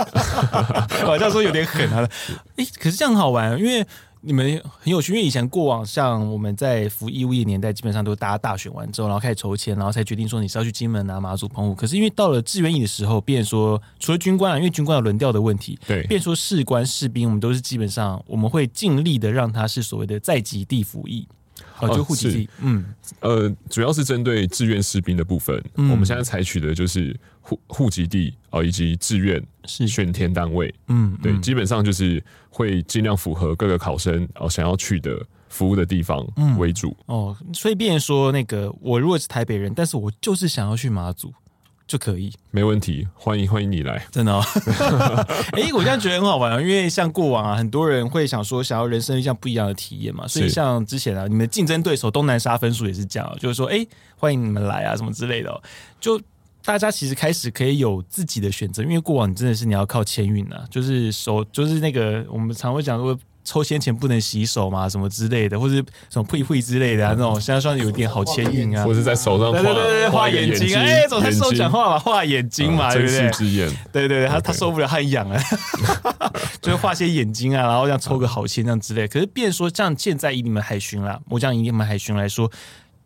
[1.05, 2.09] 好像说有点狠啊。
[2.55, 3.85] 哎、欸，可是这样很好玩，因为。
[4.21, 11.73] 你们很有趣，因为以前过往像我们在服义务役年代，基本上都是大家大选完之后，然后开始筹钱，然后才决定说你是要去金门啊、马祖、澎湖。
[11.73, 21.27] 可是因为到了志愿役的时候，变说除了军官啊，因为军官有轮调的问题，对，变说士官、士兵，我们都是基本上我们会尽力的让他是所谓的在籍地服役。
[21.79, 22.85] 哦，就户籍地，嗯，
[23.21, 36.25] 呃，主要是针对志愿士兵的部分，嗯、我们现在采取的就是户户籍地啊，以及志愿是选填单位，嗯，对，嗯、基本上就是会尽量符合各个考生哦想要去的服务的地方
[36.57, 36.95] 为主。
[37.07, 41.33] 嗯、哦，所以变说那个我如果是台北人，但是我就是想要去马祖。
[41.87, 44.41] 就可以，没问题，欢迎欢迎你来，真的、哦。
[45.51, 55.61] 哎、欸，我这样觉得很好玩啊，因为像过往啊，很多人会想说想要人生一项不一样的体验嘛，所以像之前啊，你们竞争对手东南沙分数也是这样，就是说，哎、欸，欢迎你们来啊，什么之类的、哦，
[55.99, 56.17] 就
[56.63, 63.17] 大家其实开始可以有自己的选择，因为过往你真的是你要靠签运啊，就是手，就是那个我们常会讲说。
[63.43, 65.73] 抽签前不能洗手嘛，什么之类的，或者
[66.11, 73.31] 什么呸呸之类的啊，那种现在算是有点好签运啊，或者在手上画，对对对，画眼睛，哎，总是手讲话嘛，画眼睛嘛，对不对？
[73.91, 75.41] 对对对，他他受不了，他痒啊，
[76.61, 79.07] 就是画些眼睛啊，然后这样抽个好签这样之类。
[79.07, 82.49] 可是，变说像现在以你们海巡啦，我讲以你们海巡来说，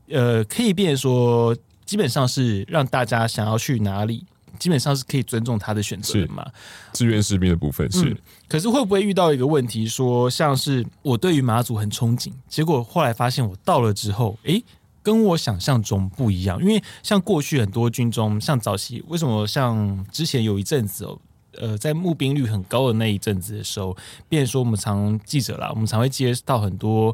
[0.10, 4.26] 呃，可以变说，基本上是让大家想要去哪里。
[4.58, 6.50] 基本上是可以尊重他的选择的嘛？
[6.93, 8.17] 志愿士兵的部分是、嗯，
[8.48, 14.63] 可是会不会遇到一个问题，说像是我对于马祖很憧憬，结果后来发现我到了之后，诶，
[15.04, 16.58] 跟我想象中不一样。
[16.62, 21.19] 因为像过去很多军中，像早期为什么像之前有一阵子哦，
[21.58, 23.98] 呃，在募兵率很高的那一阵子的时候，
[24.30, 27.13] 变成说我们常记者啦，我们常会接到很多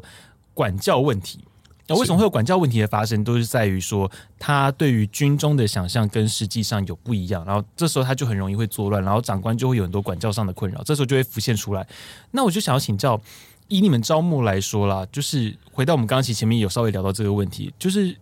[0.54, 1.40] 管教问题。
[1.88, 3.24] 那为什么会有管教问题的发生？
[3.24, 11.86] 都是在于说他对于军中的想象跟实际上有不一样，然后这时候他就很容易会作乱，然后长官就会有很多管教上的困扰，这时候就会浮现出来。
[12.30, 13.20] 那我就想要请教，
[13.66, 18.16] 以你们招募来说啦，就是回到我们刚刚其实前面有稍微聊到这个问题，就是因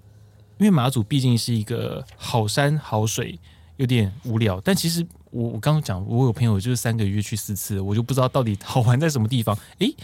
[0.60, 3.38] 为马祖毕竟是一个好山好水，
[3.76, 4.58] 有点无聊。
[4.64, 9.56] 但其实我我刚刚讲，我有朋友就是三个月去四次，我就不知道到底好玩在什么地方。
[9.80, 9.94] 诶，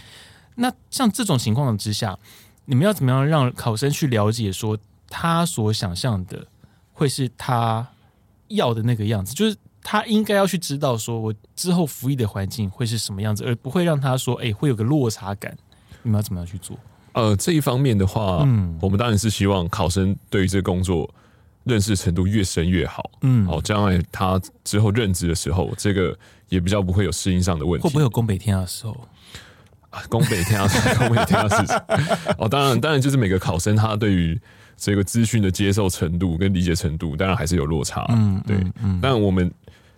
[0.55, 2.17] 那像这种情况之下。
[2.69, 4.77] 你们要怎么样让考生去了解，说
[5.09, 6.45] 他所想象的
[6.91, 7.87] 会是他
[8.49, 9.33] 要的那个样子？
[9.33, 15.57] 就是他应该要去知道，说我之后服役的环境会是什么样子，而不会让他说，哎，会有个落差感。
[16.03, 16.77] 你们要怎么样去做？
[17.13, 21.09] 呃，这一方面的话，嗯，我们当然是希望考生对于这个工作
[21.63, 23.09] 认识程度越深越好。
[23.21, 26.17] 嗯，好，将来他之后任职的时候，这个
[26.49, 27.87] 也比较不会有适应上的问题。
[27.87, 28.95] 会不会有攻北天的时候？
[30.09, 31.75] 攻北天啊，宫北天啊，事情
[32.37, 34.39] 哦，当然，当然就是每个考生他对于
[34.77, 38.05] 这个资讯的接受程度跟理解程度，当然还是有落差。
[38.09, 39.51] 嗯，对，嗯，但我们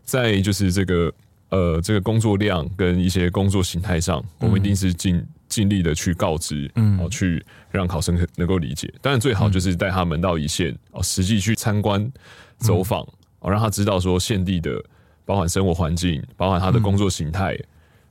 [0.04, 1.14] 在就是这个
[1.50, 8.94] 呃这个工作量跟一些工作形态上，我们一定是尽尽力的去告知，嗯，哦，去让考生能够理解。
[9.02, 12.10] 当然，最好就是带他们到一线哦，实际去参观
[12.58, 13.02] 走访
[13.40, 14.82] 哦，让他知道说现地的
[15.26, 17.58] 包含生活环境，包含他的工作形态。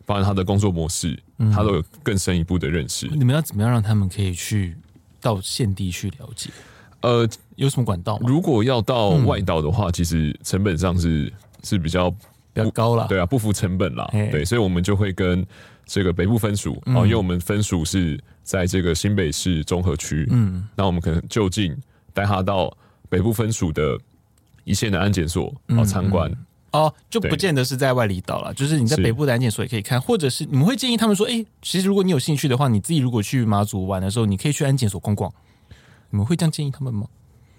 [0.08, 3.06] 包含他的工作模式，他都有更深一步的认识。
[3.08, 4.74] 你们要怎么样让他们可以去
[5.20, 6.48] 到现地去了解？
[7.02, 8.18] 呃，有什么管道？
[8.22, 11.30] 如果要到外岛的话，其实成本上是
[11.62, 12.16] 是比较比
[12.54, 13.06] 较高了。
[13.06, 14.08] 对啊，不符成本啦。
[14.10, 15.46] 对，所以我们就会跟
[15.84, 20.26] 这个北部分署哦，因为我们分署是在这个新北市中和区。
[20.30, 21.76] 嗯，那我们可能就近
[22.14, 22.74] 带他到
[23.10, 23.98] 北部分署的
[24.64, 26.32] 一线的安检所哦参观。
[26.70, 35.32] 哦，就不见得是在外离岛了，就是你在北部的安检所也可以看，或者是你们会建议他们说，哎、欸，其实如果你有兴趣的话，你自己如果去马祖玩的时候，你可以去安检所逛逛。
[36.10, 37.06] 你们会这样建议他们吗？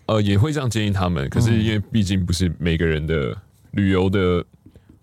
[0.06, 3.36] 呃，也会这样建议他们，可是因为毕竟不是每个人的
[3.72, 4.46] 旅游的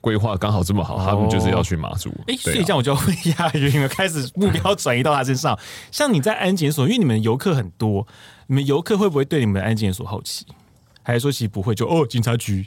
[0.01, 2.11] 规划刚好这么好，他们就是要去马祖。
[2.29, 5.59] 哎、哦，所以这样我就要问一下，你们开始目标转移到他身上。
[5.91, 8.07] 像你在安检所，因为你们游客很多，
[8.47, 10.47] 你们游客会不会对你们的安检所好奇？
[11.03, 11.87] 还是说其实不会就？
[11.87, 12.67] 就哦，警察局。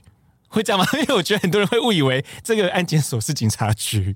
[0.49, 0.85] 会这样吗？
[0.99, 4.15] 因为我觉得很多人会误以为这个安检所是警察局，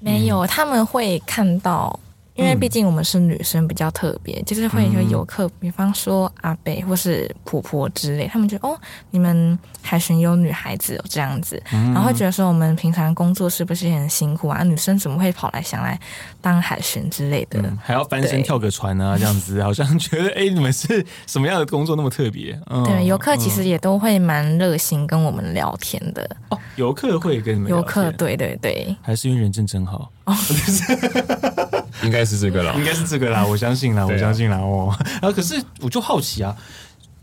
[0.00, 2.00] 没有，他们会看到。
[2.36, 8.78] 因为毕竟我们是女生，比较特别，嗯、就是会有游客，比方说阿北或是婆婆之类，他们觉得哦，
[9.10, 14.62] 你们海巡有女孩子这样子，嗯、然后会觉得说我们平常工作是不是也很辛苦啊？
[14.62, 15.98] 女生怎么会跑来想来
[16.40, 17.60] 当海巡之类的？
[17.62, 22.58] 嗯、还要翻身跳个船啊，这样子，好像觉得哎，你们是什么样的工作那么特别？
[22.66, 26.28] 嗯、对，游客其实也都会蛮热心跟我们聊天的。
[26.50, 27.78] 哦，游客会跟你们聊天？
[27.78, 30.10] 游客对对对，还是因为人真真好。
[30.24, 30.34] 哦，
[32.02, 34.94] 应该是这个啦，应该是这个啦，我相信啦，我相信啦哦。
[35.20, 36.56] 然后可是我就好奇啊，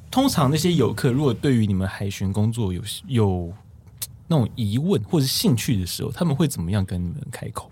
[0.10, 3.54] 通常那些游客如果对于你们海巡工作有有
[4.28, 7.70] 那种疑问或者兴趣的时候，他们会怎么样跟你们开口？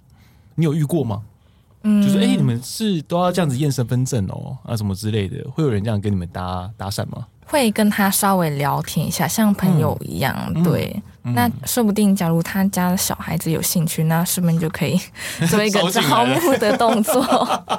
[0.55, 1.23] 你有遇过吗？
[1.83, 7.25] 嗯，就是哎、欸，你们是都要这样子验身份证哦啊什么之类的，会有人这样跟你们搭搭讪吗？
[7.51, 10.33] 会跟他稍微聊天一下，像朋友一样。
[10.55, 14.97] 嗯、对，嗯、那说不定假如他家的小孩子有兴趣，那顺便就可以
[15.51, 17.21] 做一个招募的动作。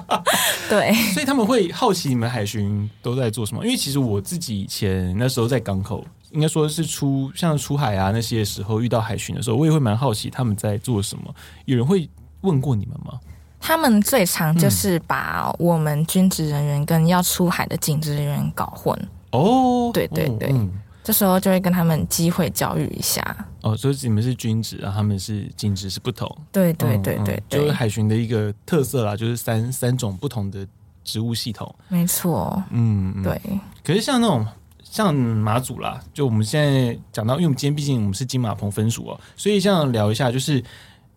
[0.68, 3.64] 对，所以他们会好奇你们海巡都在做什么？
[3.64, 11.34] 因为其实我自己以前那时候在港口，应该说是出像出海啊那些时候遇到海巡的时候，我也会蛮好奇他们在做什么。
[11.64, 12.06] 有人会
[12.42, 13.18] 问过你们吗？
[13.58, 18.94] 他们最常就是把我们军职人员跟要出海的警职人员搞混。
[19.32, 20.70] 哦，对对对，嗯、
[21.02, 23.22] 这时候就会跟他们机会教育一下。
[23.62, 26.28] 哦，所以你们是军职啊，他们是警职是不同。
[26.50, 30.66] 对对对对，对，就是海巡的一个特色啦，就是三三种不同的
[31.04, 31.72] 植物系统。
[31.88, 33.40] 没错，嗯，对。
[33.84, 34.46] 可是像那种
[34.82, 40.62] 像马祖啦，就我们现在讲到，因为我们今天毕竟我们是金马棚分署哦，所以这样聊一下，就是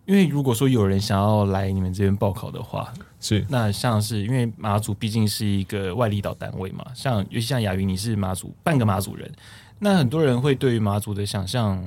[0.04, 2.92] 因为如果说有人想要来你们这边报考的话，
[3.26, 9.28] 是那像是因为马祖毕竟是一个外力岛单位嘛，像尤其像雅云，你是马祖半个马祖人，
[9.80, 11.82] 那很多人会对于马祖的想象，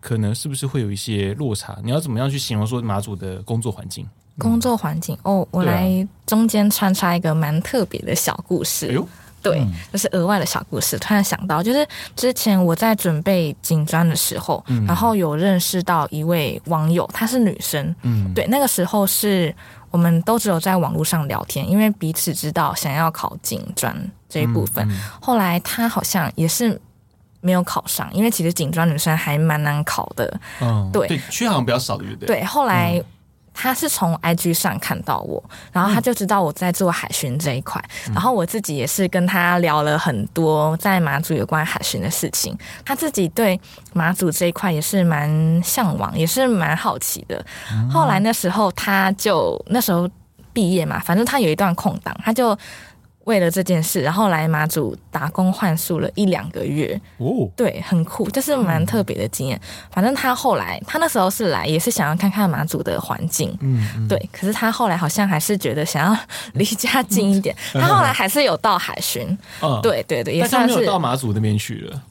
[0.00, 1.76] 可能是不是会有一些落差？
[1.84, 4.06] 你要怎么样去形容说马祖的工作环境？
[4.38, 8.86] 工作环境哦，我来中间穿插一个蛮特别的小故事。
[8.86, 9.08] 哎呦，
[9.42, 10.96] 对，就是额外的小故事。
[10.98, 11.84] 突然想到，就是
[12.14, 17.92] 之前我在准备警专的时候，嗯，然后有认识到一位网友，她是女生。
[18.02, 19.52] 嗯，对，那个时候是
[19.90, 23.94] 我们都只有在网络上聊天，因为彼此知道想要考警专
[24.28, 24.86] 这一部分。
[24.88, 26.80] 嗯嗯，后来他好像也是
[27.40, 30.40] 没有考上，因为其实警专女生还蛮难考的。
[30.60, 32.26] 嗯，对，对，缺好像比较少，对不对？
[32.26, 33.02] 对，后来。
[33.58, 35.42] 嗯他是从 IG 上看到我，
[35.72, 42.56] 然后他就知道我在做海巡这一块，嗯、然后我自己也是跟他聊了很多在马祖有关海巡的事情。
[42.84, 43.60] 他自己对
[43.92, 47.44] 马祖这一块也是蛮向往，也是蛮好奇的。
[47.72, 50.08] 嗯、后来那时候他就那时候
[50.52, 52.56] 毕业嘛，反正他有一段空档，他就。
[53.28, 56.98] 为了这件事，然后来马祖打工换宿了一两个月。
[57.18, 59.54] 哦，对，很酷，就是蛮特别的经验。
[59.58, 63.54] 嗯、反正他后来，他那时候是来，也是想要看看马祖的环境。
[63.60, 64.18] 嗯，嗯对。
[64.32, 66.18] 可是他后来好像还是觉得想要
[66.54, 67.54] 离家近一点。
[67.76, 69.22] 嗯、他后来还是有到海巡。
[69.60, 72.02] 嗯，对对对，也算是到马祖那边去了。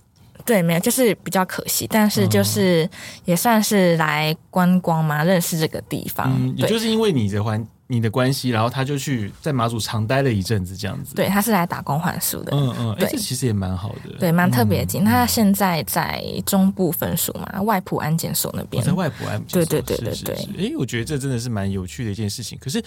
[0.45, 1.87] 对，没有，就是比较可惜。
[1.89, 2.87] 但是就是
[3.25, 6.31] 也算是来观光嘛，认识这个地方。
[6.39, 7.65] 嗯，也就是因为你的环。
[7.89, 11.15] 你的关系，然后他就去在马祖长待了一阵子，这样子。
[11.15, 12.51] 对，他是来打工换宿的。
[12.53, 14.17] 嗯嗯，哎、欸，这其实也蛮好的。
[14.19, 14.99] 对，蛮特别的。
[15.05, 18.83] 他、嗯、现在在中部分署嘛，外埔安检所那边。
[18.83, 19.65] 哦、在外埔安检所。
[19.65, 20.35] 对对对对对。
[20.57, 22.57] 哎、欸，我觉得这真的是蛮有趣的一件事情。
[22.59, 22.83] 可是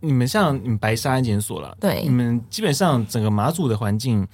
[0.00, 4.26] 你们像你们白沙安检所了，对，你们基本上整个马祖的环境，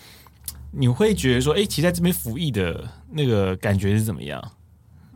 [0.70, 4.43] 你会觉得说，哎、欸，其实在这边服役的那个感觉是怎么样？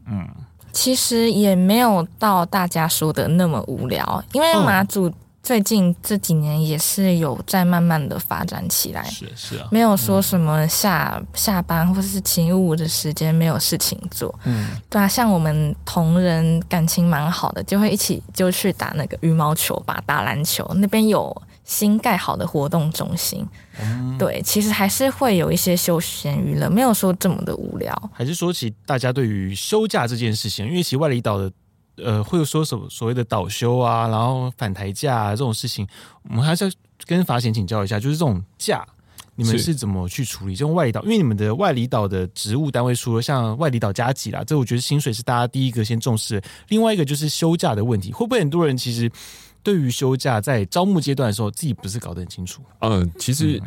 [0.04, 0.28] 嗯。
[0.72, 5.10] 其实也没有到大家说的那么无聊，因为马祖
[5.42, 21.34] 最近这几年也是有在慢慢的发展起来，是是啊，没有说什么下、嗯、下班或者是勤务的时间没有事情做，嗯，对啊，像我们同仁感情蛮好的，就会一起就去打那个羽毛球吧，打篮球，那边有
[21.64, 23.46] 新盖好的活动中心。
[23.80, 27.94] 嗯、对，其实还是会有一些休闲娱乐，没有说这么的无聊。
[28.12, 31.52] 还是说起大家对于休假这件事情，因为其实外离岛的，
[31.96, 35.86] 呃，会有说什么所谓的倒休啊，然后返台假啊这种事情，
[36.28, 36.70] 我们还是要
[37.06, 38.84] 跟法显请教一下，就是这种假，
[39.36, 40.54] 你们是怎么去处理？
[40.54, 46.42] 这种外离岛，因为你们的外离岛的职务单位，除了像外离岛加急啦，这我觉得薪水是大家第一个先重视。
[46.68, 49.11] 另外一个就是休假的问题，会不会很多人其实？
[49.62, 52.62] 对于休假，在招募阶段的时候，自己不是搞得很清楚。
[52.80, 53.61] 嗯、呃，其实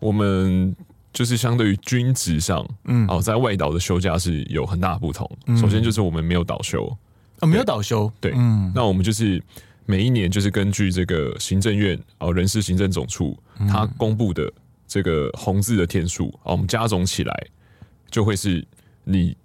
[0.00, 0.74] 我们
[1.12, 5.30] 就是相对于军职上，嗯，哦，在外岛的休假是有很大的不同。
[5.46, 6.86] 嗯、首先就是我们没有倒休。
[6.86, 9.42] 啊、哦，没有倒休，对，嗯，那我们就是
[9.86, 14.52] 每一年就是根据这个行政院哦人事行政总处它公布的
[14.86, 17.46] 这个红字的天数啊，我们加总起来
[18.10, 18.66] 就会是
[19.04, 19.36] 你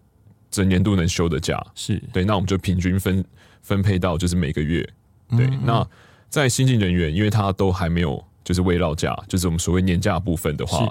[0.50, 2.02] 整年度能休的假，是。
[2.12, 3.24] 对，那我们就平均分
[3.62, 4.88] 分配到就是每个月。
[5.38, 5.88] 对，那
[6.30, 10.88] 在新进人员，因为他都还没有就是未到假，就是我们所谓年假部分的话，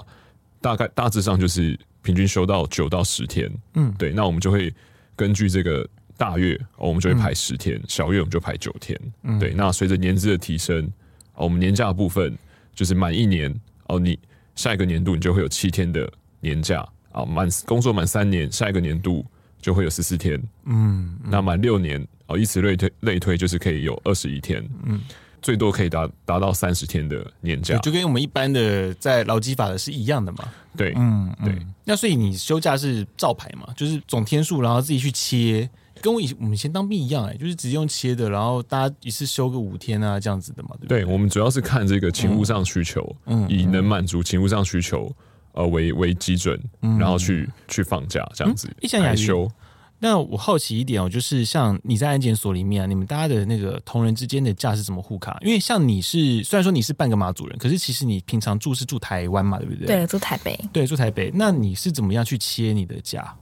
[0.61, 3.51] 大概大致上就是平均休到九到十天。
[3.75, 4.73] 嗯，对，那我们就会
[5.15, 5.87] 根据这个
[6.17, 8.99] 大月，我们就会排十天；小月我们就排九天。
[9.23, 10.89] 嗯，对，那随着年资的提升，
[11.35, 12.37] 我们年假部分
[12.73, 13.53] 就是满一年
[13.87, 14.17] 哦，你
[14.55, 19.25] 下一个年度你就会有七天的年假啊，满工作满三年，下一个年度
[19.63, 20.39] 就会有十四天。
[20.65, 22.07] 嗯，那满六年。
[22.27, 25.01] 哦，以此类推，类推就是可以有二十一天，嗯，
[25.41, 30.47] 最多可以达达到三十天的年假，就跟我们一般的在劳基法的是一样的嘛。
[30.77, 31.53] 对，嗯，对。
[31.83, 33.67] 那所以你休假是照排嘛？
[33.75, 35.69] 就是总天数，然后自己去切，
[36.01, 41.03] 跟我以我们以前当兵一样，哎，就是直接用切的，然后大家一次休个五天啊，这样子的嘛，对不对？
[41.03, 45.13] 对，我们主要是看这个勤务上需求，嗯，以能满足勤务上需求
[45.53, 46.59] 呃为为基准，
[46.99, 49.49] 然后去去放假这样子，一想来休。
[49.99, 55.39] 那我好奇一点哦，就是像你在安检所里面啊，你们大家的那个同仁之间的假是怎么互卡？
[55.41, 59.87] 因为像你是虽然说你是半个马祖人，可是其实你平常住是住台湾嘛，对不对？
[59.87, 60.59] 对，住台北。
[60.73, 61.31] 对，住台北。
[61.33, 63.33] 那你是怎么样去切你的假？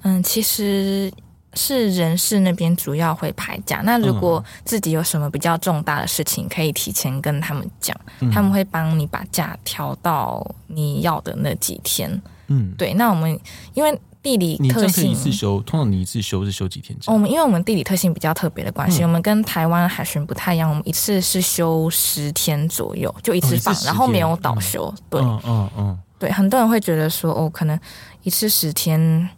[0.00, 1.12] 嗯，其实
[1.58, 3.82] 是人事那边主要会排假。
[3.84, 12.08] 那如果自己有什么比较重大的事情，可以提前跟他们讲，嗯、他们会帮你把假调到你要的那几天。
[12.46, 12.94] 嗯，对。
[12.94, 13.38] 那我们
[13.74, 16.96] 因为地理特性，一次休，通常你一次休是休几天？
[17.06, 24.86] 我们因为我们地理特性比较特别的关系，嗯、我们跟台湾海巡不太一样，我们一次是休十天左右，就一次放，哦、然后没有倒休。
[24.96, 27.78] 嗯、对，嗯嗯，嗯对，很多人会觉得说，哦，可能
[28.22, 29.28] 一次十天。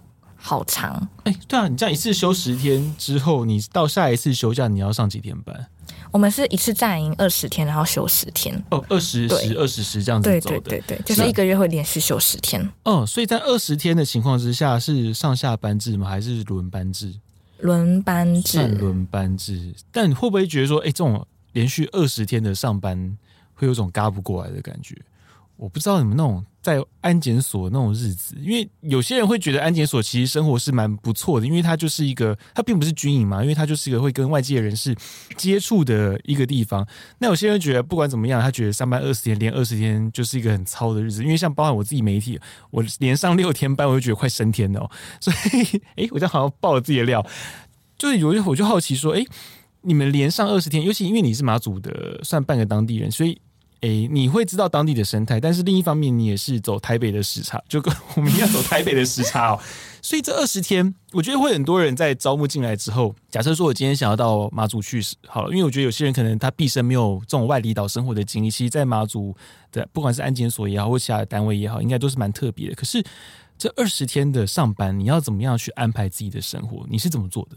[0.43, 5.66] 好长哎、欸，对啊，你这样一次休十天之后，你到下一次休假你要上几天班？
[6.11, 8.61] 我们是一次扎营二十天，然后休十天。
[8.70, 12.68] 哦，二十十二十十这样子走的，对对对对，就是一个月会连续休十天。
[12.84, 16.09] 哦，所以在二十天的情况之下，是上下班制吗？
[16.09, 17.14] 还是轮班制？
[17.61, 19.74] 轮班制，轮班制。
[19.93, 23.16] 但你会不会觉得说，哎、欸，这种连续二十天的上班，
[23.55, 24.97] 会有种嘎不过来的感觉？
[25.61, 34.97] 我不知道你们那种在安检所那种日子，因为有些人会觉得安检所其实生活是蛮不错的，因为它就是一个，它并不是军营嘛，因为它就是一个会跟外界人士
[35.37, 36.87] 接触的一个地方。
[37.19, 42.41] 那有些人觉得不管怎么样，他觉得上班二十天连二十天就是一个很操的日子，因为像包含我自己媒体，
[42.71, 44.91] 我连上六天班，我就觉得快升天了。
[45.21, 47.23] 所以，诶，我就好像爆了自己的料，
[47.99, 49.27] 就是有一我就好奇说，诶，
[49.83, 53.39] 你们连上二十天，尤其因为你是马祖的，算半个当地人，所以。
[53.81, 59.61] 诶、你会知道当地的生态，但是另一方面，你也是走台北的时差，就跟我们一样走台北的时差哦。
[60.03, 69.35] 所以这二十天，我觉得会很多人在招募进来之后，假设说我今天想要到马祖去，好了，因为我觉得有些人可能他毕生没有这种外离岛生活的经历，其实，在马祖
[69.72, 72.74] 的不管是安检所也好，或其他的单位也好，应该都是蛮特别的。
[72.74, 73.03] 可是
[73.59, 76.87] 这二十天的上班，你要怎么样去安排自己的生活？
[76.91, 77.57] 你是怎么做的？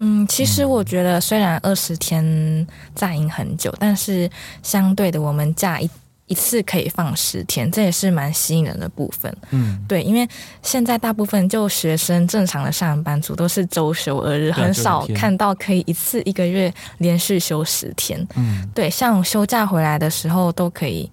[0.00, 4.30] 嗯，其实我觉得，虽然二十天扎营很久，但是
[4.62, 5.90] 相对的，我们假一
[6.26, 9.34] 一次可以放十天，这也是蛮吸引人的部分。
[9.50, 10.28] 嗯，对，因为
[10.62, 18.26] 现在大部分就学生正常的上班族都是周休二日，很少看到可以一次一个月连续休十天。
[18.36, 21.10] 嗯，对，像休假回来的时候都可以，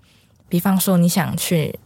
[0.47, 1.77] 比方说你想去。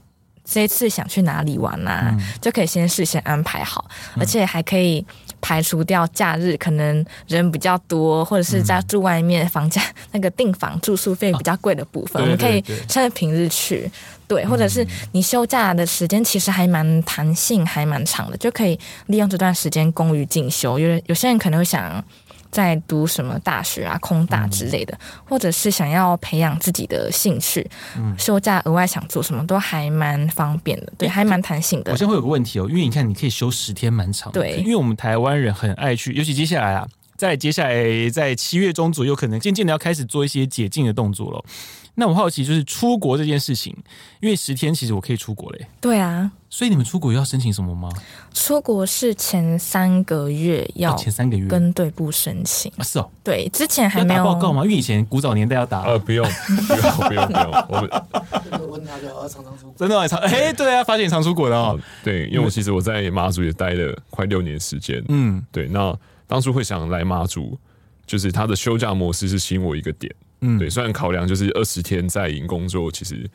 [0.52, 2.10] 这一次想去哪里玩啊？
[2.12, 3.86] 嗯、就可以先事先安排好，
[4.18, 5.06] 而且还可以
[5.42, 9.82] 排除掉假日可能人比较多，或者是在住外面房价
[10.12, 13.90] 那个订房住宿费比较贵的部分，啊、我们可以趁平日去。
[14.28, 20.78] 对，或者是你休假的时间其实还蛮弹性，还蛮长的，就可以利用这段时间供于进修。
[20.78, 22.04] 因为有些人可能会想。
[22.52, 31.92] 在读什么大学啊、空大之类的，嗯、或者是想要培养自己的兴趣，嗯、休假额外想做什么都还蛮方便的，对，欸、还蛮弹性的。
[31.92, 34.40] 我现在会有个问题哦，因为你看，你可以休十天，蛮长的。
[34.40, 41.44] 对，因为我们台湾人很爱去，尤其接下来啊，在接下来在七月中左右，可能渐渐的要开始做一些解禁的动作了。
[42.00, 43.76] 那我好奇就是出国这件事情，
[44.22, 45.68] 因为十天其实我可以出国嘞。
[45.82, 47.90] 对啊，所以你们出国要申请什么吗？
[48.34, 52.84] 出国是前三个月要前三个月跟队部申请啊？
[52.84, 54.64] 是哦，对，之前还没有报告吗？
[54.64, 57.28] 因为以前古早年代要打呃，不用，不用，不用，
[57.68, 58.04] 不用。
[58.54, 61.78] 我们问他就常常出国，真的常哎，对啊，发现常出国的哦。
[62.02, 65.68] 对，因为我其实我在马祖也待了快六年时间，嗯，对。
[65.68, 65.94] 那
[66.28, 67.60] 当初会想来马祖，
[68.06, 70.16] 就是他的休假模式是吸引我一个点。
[70.42, 73.30] 嗯，对，虽然考量就是二十天在营工作，其实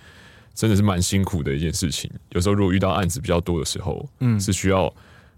[0.55, 2.11] 真的是蛮辛苦的一件事情。
[2.31, 4.93] 有时候如果遇到案子比较多的时候，嗯，是需要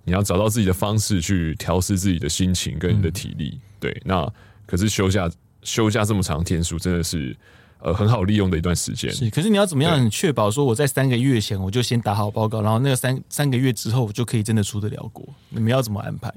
[0.05, 3.53] 你要找到自己的方式去调试自己的心情跟你的体力。
[3.55, 4.33] 嗯、对，那
[4.67, 5.31] 可是休假
[5.63, 7.37] 休假这么长天数，真的是
[7.81, 9.11] 呃很好利用的一段时间。
[9.13, 15.27] 是，可是你要怎么样确保说我在三个月前我就先打好报告，然后那个三三个月之后我就可以真的出得了国？
[15.49, 16.33] 你们要怎么安排？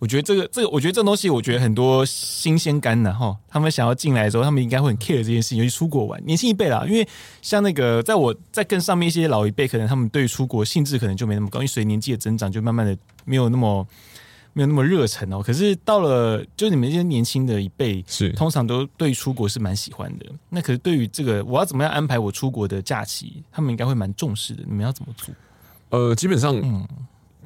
[0.00, 7.06] 我觉得这个这个，我觉得这东西，我觉得很多新鲜肝的哈，他们想要进来的时候，他们应该会很 care 这件事情，尤其出国玩，年轻一辈啦，因为
[7.42, 13.84] 像那个在我在更上面一些老一辈，可能他们对出国兴致可能就没那么高，因为随年纪的增长，就慢慢的没有那么
[14.52, 15.42] 没有那么热忱哦。
[15.42, 20.26] 可是到了就你们这些年轻的一辈，是通常都对出国是蛮喜欢的。
[20.48, 24.62] 那可是对于这个我要怎么样安排我出国的假期，他们应该会蛮重视的。
[24.64, 25.34] 你们要怎么做？
[25.90, 26.86] 呃，基本上嗯。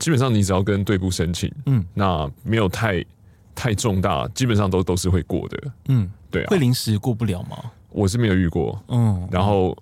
[0.03, 3.05] 基本上你只要跟队部申请，嗯，那没有太
[3.55, 7.71] 太重大，基本上都都是会过的，嗯，对啊，会临时过不了吗？
[7.91, 9.77] 我是没有遇过，嗯，然后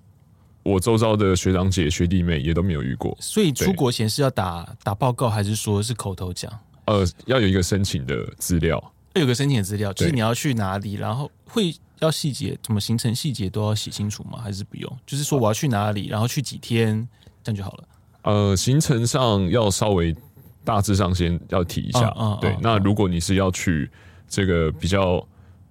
[0.61, 6.51] 我周遭的学长姐学弟妹也都没有遇过，所以出国前是要打打报告，还是说是口头讲？
[6.85, 8.77] 呃，要有一个申请的资料，
[9.15, 14.39] 要有个申请的资料，就是你要去哪里，然后会要细节，怎么行程细节都要写清楚吗？
[14.43, 14.97] 还是不用？
[15.03, 17.07] 就是说我要去哪里，然后去几天，
[17.43, 17.83] 这样就好了。
[18.23, 20.15] 呃，行程上要稍微
[20.63, 22.51] 大致上先要提一下，啊啊、对。
[22.51, 23.89] 啊、那如果你是要去
[24.27, 25.25] 这个比较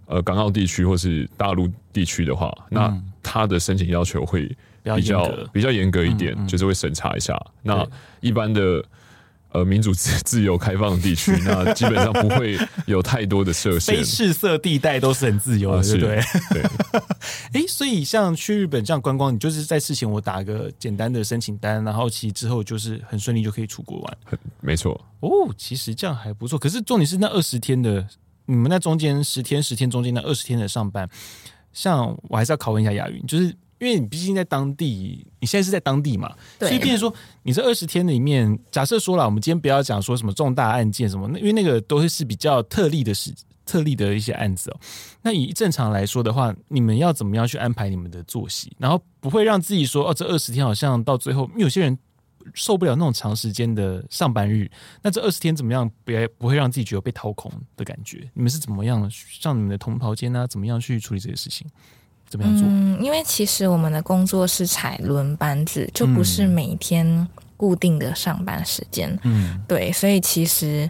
[0.07, 4.47] 呃港澳地区或是大陆地区的话，嗯、那他的申请要求会
[4.83, 7.35] 比较比较严格一点，嗯嗯、就是会审查一下。
[7.35, 7.87] 嗯、那
[8.21, 8.85] 一般的
[9.53, 16.23] 呃民主自 自由开放的地区，那基本上不会有太多的设施， 非赤色地带都是很自由的，对不对？
[16.51, 16.63] 对。
[17.61, 24.19] 哎，所以像去日本这样观光，你就是在事前我打个简单的申请单，然后其实之后就是很顺利就可以出国玩。
[24.25, 26.59] 很没错哦，其实这样还不错。
[26.59, 28.07] 可是重点是那二十天的，
[28.47, 31.09] 你们那中间十天十天中间那二十天的上班，
[31.73, 33.55] 像我还是要拷问一下亚云，就是。
[33.81, 37.13] 因为你毕竟在当地，你现在是在当地嘛，对所以变成说
[37.43, 44.77] 你这二十天里面，假设说了，我们今天不要讲说什么重大案件什么，那因为那个都是比较特例的事，特例的一些案子哦。
[45.23, 51.99] 那以正常来说的话，你们要怎么样去安排你们的作息，然后不会让自己说哦，这二十天好像到最后，因为有些人
[52.53, 54.71] 受不了那种长时间的上班日，
[55.01, 58.31] 那这二十天怎么样，别不会让自己觉得被掏空的感觉？
[58.35, 60.47] 你们是怎么样像你们的同袍间呢？
[60.47, 61.67] 怎么样去处理这些事情？
[62.31, 62.65] 怎么样做？
[62.67, 67.27] 嗯，因为其实我们的工作是采轮班制，就不是每天
[67.57, 69.19] 固定的上班时间。
[69.25, 70.89] 嗯，对，所以其实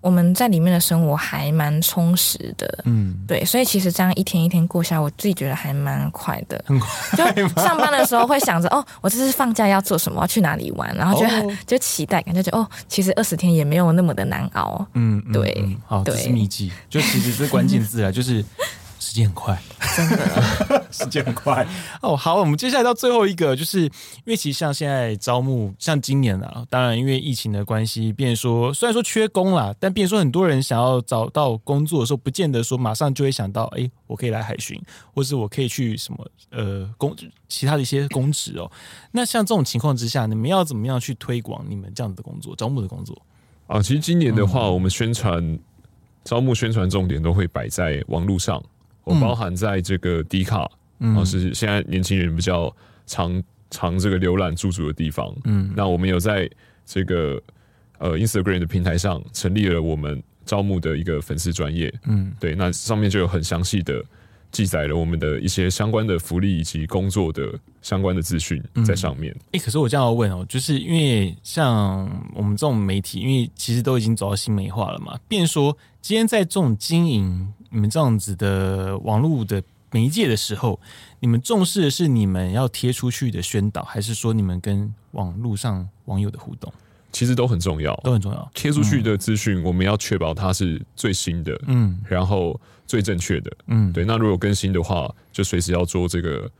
[0.00, 2.82] 我们在里面的生活还蛮充实的。
[2.86, 6.60] 嗯，对，所以其实这样一天一天过下，我自己觉得还蛮快的。
[6.66, 14.84] 很快，就上班的时候会想着 哦，我这次放假要做什么，要去哪里玩，然后就很、哦、就期待，感觉就哦，其实二十天也没有那么的难熬。
[14.94, 18.44] 嗯，对，嗯、好，对这是秘籍，就其实是关键字啊，就是。
[19.00, 19.60] 时间很快，
[19.96, 21.66] 真的， 时间很快
[22.02, 22.14] 哦。
[22.14, 23.90] 好，我们接下来到最后一个，就是因
[24.26, 34.80] 为其实像现在招募，像今年啊，当然因为疫情的关系，变说虽然说缺工啦，但变说很多人想要找到工作的时候，不见得说马上就会想到，哎，我可以来海巡，
[35.14, 37.16] 或是我可以去什么呃公
[37.48, 38.70] 其他的一些公职哦。
[39.10, 43.16] 那像这种情况之下，你们要怎么样去推广你们这样子的工作，招募的工作
[43.66, 43.80] 啊？
[43.80, 45.58] 其实今年的话，嗯、我们宣传
[46.22, 48.62] 招募宣传重点都会摆在网络上。
[49.10, 52.74] 我包含在这个 D 卡，嗯，是现在年轻人比较
[53.06, 55.34] 常常这个浏览驻足的地方。
[55.44, 56.48] 嗯，那我们有在
[56.86, 57.42] 这个
[57.98, 61.92] 呃 Instagram 的平台上成立了我们招募的一个粉丝专业。
[62.06, 64.02] 嗯，对，那上面就有很详细的
[64.52, 67.52] 记载了我们的一些相关的福利以及工作的
[67.82, 69.32] 相关的资讯在上面。
[69.32, 77.52] 哎、嗯欸，可是我这样要问哦，就是因为像我们这种媒体，因为其实都已经走到新媒化了嘛，变说今天在这种经营。
[77.70, 80.78] 你们这样子的网络的媒介的时候，
[81.20, 86.72] 你们重视的是你们要贴出去的宣导，还是说你们跟网络上网友的互动？
[87.12, 88.50] 其实都很重要，都很重要。
[88.54, 94.04] 贴出去的资讯，我们要确保它是最新的，嗯，然后最正确的，嗯，对。
[94.04, 96.50] 那如果更新的话，就随时要做这个。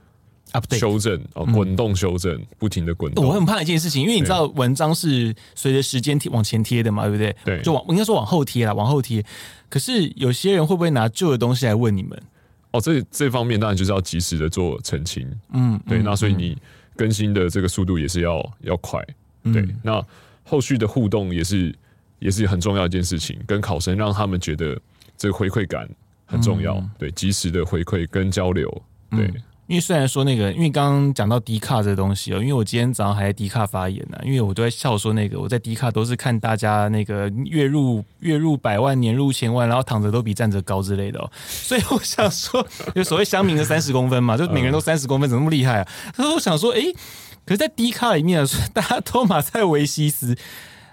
[0.70, 3.24] 修正哦，滚动修正，不停的滚动。
[3.24, 7.36] 我很怕一件事情，因为你知道文章是随着时间贴往前贴的嘛，对不对？
[7.44, 9.24] 对，就往应该说往后贴啦，往后贴。
[9.68, 12.20] 可是有些人会不会拿旧的东西来问你们？
[12.72, 15.28] 哦，这这方面当然就是要及时的做澄清。
[15.52, 15.98] 嗯，对。
[15.98, 16.56] 嗯、那所以你
[16.96, 19.00] 更新的这个速度也是要要快。
[19.44, 20.04] 对，嗯、那
[20.44, 21.74] 后续的互动也是
[22.18, 24.80] 也是很重要一件事情，跟考生让他们觉得
[25.16, 25.88] 这个回馈感
[26.26, 26.74] 很重要。
[26.76, 28.82] 嗯、对，及时的回馈跟交流。
[29.10, 29.32] 对。
[29.70, 42.66] 嗯因为虽然说那个，因为刚刚讲到迪卡这个东西哦，因为我今天早上还在迪卡发言呢，因为我都在笑说那个我在迪卡都是看大家那个月入月入百万，年入千万，然后躺着都比站着高之类的哦，所以我想说，
[42.96, 45.88] 就所谓乡民的三十公分嘛，就每个人都三十公分，怎么那么厉害啊？
[46.16, 46.80] 所以我想说，哎，
[47.46, 48.44] 可是，在迪卡里面，
[48.74, 50.36] 大家都马赛维西斯，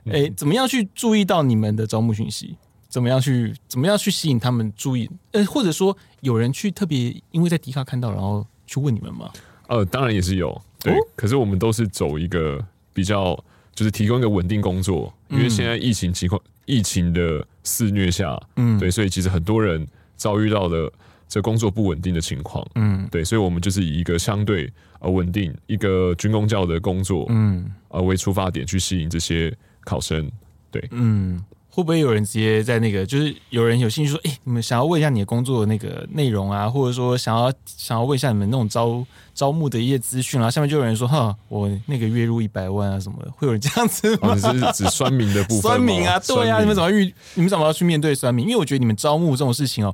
[0.06, 2.56] 哎，怎么样去注意到你们的招募讯息？
[2.88, 5.10] 怎么样去怎么样去吸引他们注意？
[5.32, 8.46] 呃，或者说有人去特别因为在迪卡看到，然后。
[8.68, 9.32] 去问你们吗？
[9.68, 10.94] 呃，当然也是有，对。
[10.94, 12.64] 哦、可是我们都是走一个
[12.94, 13.34] 比较，
[13.74, 20.92] 就是提供一个稳定工作，嗯、因为现在疫情情况，疫情的肆虐下，嗯，对，所以其实很多人遭遇到了
[21.28, 30.30] 这工作不稳定的情况，嗯，对，所以我们就是以一个相对呃稳定一个军工教的工作，嗯，呃为出发点去吸引这些考生，
[30.70, 31.44] 对，嗯。
[31.78, 39.06] 会不会有人直接在那个，就是有人有兴趣说，哎、欸，你们想要问一下你的工作的那个内容啊，或者说想要想要问一下你们那种招
[39.36, 44.30] 招募的一些资讯啊，下面就有人说，哈，我那个月入一百万啊什么的，会有人这样子吗？
[44.32, 45.62] 哦、你是指酸民的部分？
[45.62, 47.14] 酸民啊，对啊，你们怎么遇？
[47.36, 48.46] 你们怎么要去面对酸民？
[48.46, 49.94] 因为我觉得你们招募这种事情哦，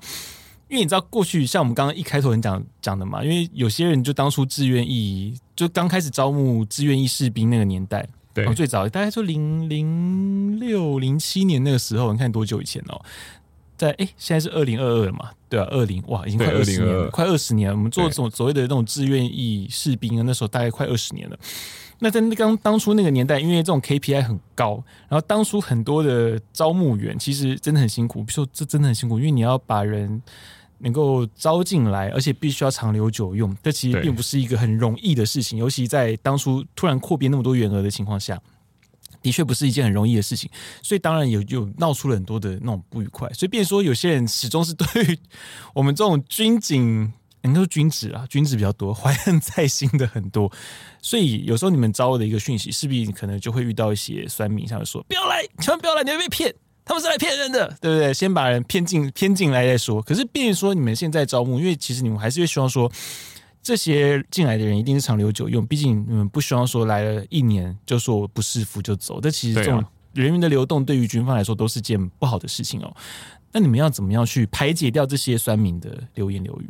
[0.69, 8.07] 因为你知道过去像我们刚刚一开头很讲讲的嘛，因为有些人就当初志愿役，就刚开始招募志愿役士兵那个年代。
[8.33, 12.99] 对，最早大概说零零六零七年那个时候，你看多久以前哦？
[13.77, 15.31] 在哎，现在是二零二二嘛？
[15.49, 17.75] 对啊，二零哇，已经快二十年了，快二十年了。
[17.75, 21.37] 我们做这种所谓的那种志愿役士兵啊，那时候大概快二十年了。
[21.99, 28.23] 那在那刚当初那个年代，因为这种 KPI 很高，然后当初很多的招募员其实真的很辛苦。
[28.23, 30.21] 比如说，这真的很辛苦，因为你要把人。
[30.83, 35.57] 能够招进来，而且必须要长留久用，这其实并不是一个很容易的事情。
[35.57, 38.39] 尤其在当初突然扩编那么多员额的情况下，
[39.21, 45.17] 的确不是一件很容易的事情，所以当然有有闹出了很多的那种不愉快，所以变成说有些人始终是对于
[45.73, 47.13] 我们这种军警，
[47.43, 50.51] 应该说军职啊，军职比较多，怀恨在心的很多，
[51.01, 56.53] 所以有时候你们招的一个讯息，势必可能就会遇到一些酸民，像说不要来，千万不要来，你会被骗，
[56.85, 58.13] 他们是来骗人的，对不对？
[58.13, 60.01] 先把人骗进骗进来再说。
[60.01, 62.91] 可是，变成说你们现在招募，因为其实你们还是会希望说。
[63.65, 69.21] 这些进来的人一定是长留久用，毕竟你们不希望说来了一年就说我不适服就走。
[69.21, 69.81] 这其实这种
[70.11, 72.93] 人员的流动对于军方来说都是件不好的事情哦。
[73.53, 76.69] 那你们要怎么样去排解掉这些酸民的流言流语？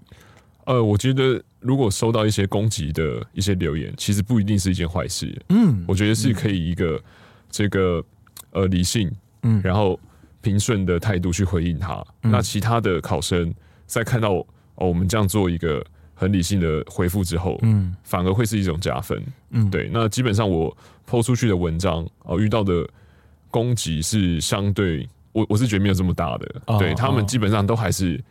[0.66, 5.36] 呃，我觉得如果收到一些攻击的一些留言，其实不一定是一件坏事。
[5.50, 7.02] 嗯，我觉得是可以一个
[7.50, 8.06] 这个
[8.52, 9.12] 呃理性，
[9.44, 10.00] 嗯，然后
[10.42, 12.04] 平顺的态度去回应他。
[12.24, 13.54] 嗯、那其他的考生
[13.86, 14.32] 在看到
[14.76, 15.86] 哦，我们这样做一个。
[16.16, 19.90] 很理性的回复之后，嗯，反而会是一种加分，嗯，对。
[19.92, 20.74] 那基本上我
[21.10, 22.88] PO 出去的文章哦，遇到的
[23.50, 28.24] 攻击是相对我我是觉得没有这么大的，哦、对他们基本上都还是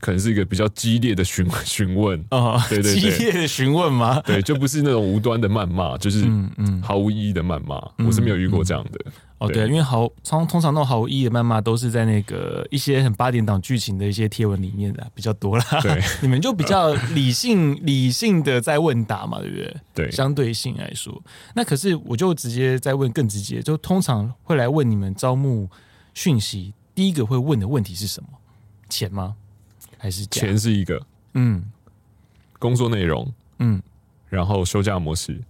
[0.00, 4.20] 可能是一个比较激烈的询 询问啊，对对对，激烈的询问吗？
[4.22, 9.12] 对，就不是那种无端的谩骂，就是嗯毫无意义的谩骂，嗯、我是没有遇过这样的。
[9.38, 15.64] 哦，对，因为好通通常那种毫无意义的谩骂都是在那个一些很八点档剧情的一些贴文里面的比较多啦。
[15.80, 19.76] 对， 你们就比较理性 理性的在问答嘛，对不对？
[19.94, 21.22] 对，相对性来说，
[21.54, 25.70] 那可是我就直接在问更直接，就通常会来问你们招募
[26.14, 28.28] 讯息，第一个会问的问题是什么？
[28.88, 29.36] 钱吗？
[29.96, 31.00] 还是钱是一个？
[31.34, 31.64] 嗯，
[32.58, 33.80] 工作内容，嗯，
[34.28, 35.40] 然后休假模式。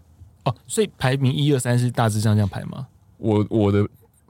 [0.45, 2.87] 哦，所以排名一二三是大致上这样排吗？
[3.19, 3.87] 我我的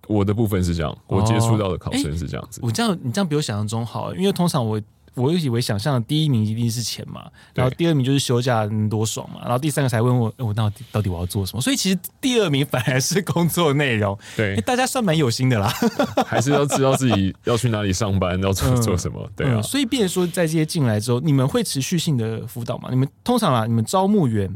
[0.07, 2.61] 我的部分是这样，我接触到的考生是这样子。
[2.61, 4.81] 哦欸、我这样你这样比我想象中好，因为通常我
[5.15, 11.61] 我以为想象的第一名一定是钱嘛，然后第二名就是休假多爽嘛，然后第三个才问我，欸、我到底到底我要做什么？
[11.61, 14.17] 所以其实第二名反而是工作内容。
[14.37, 15.69] 对、欸，大家算蛮有心的啦，
[16.25, 19.21] 还是要知道自己要去哪里上班，要做做什么。
[19.25, 22.89] 嗯、对啊，所以变成说在这些进来之后，你们会持续性的辅导吗？
[22.91, 24.49] 你们通常啊，你们招募员。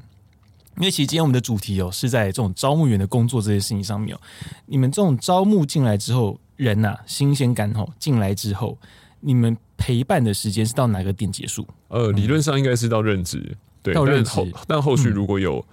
[0.79, 4.21] 因为其实今天我们的主题哦，是在这种招募员的工作这些事情上面哦。
[4.67, 8.79] 你们这种招募进来之后，人呐、啊，新鲜感哦，进来之后，
[9.21, 11.67] 你们陪伴的时间是到哪个点结束？
[11.89, 13.93] 呃，理论上应该是到任职，对。
[13.93, 15.65] 到任职，但后但后续如果有、嗯、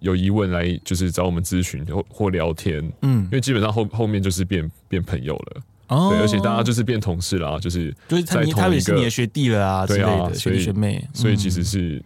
[0.00, 12.04] 有疑问来，就是找我们咨询或或聊天，嗯，因为基本上后后面就是变变朋友了，哦，对，而且大家就是变同事啦，就是就是他他也是你的学弟了啊，对啊，学弟学妹，所以其实是、嗯、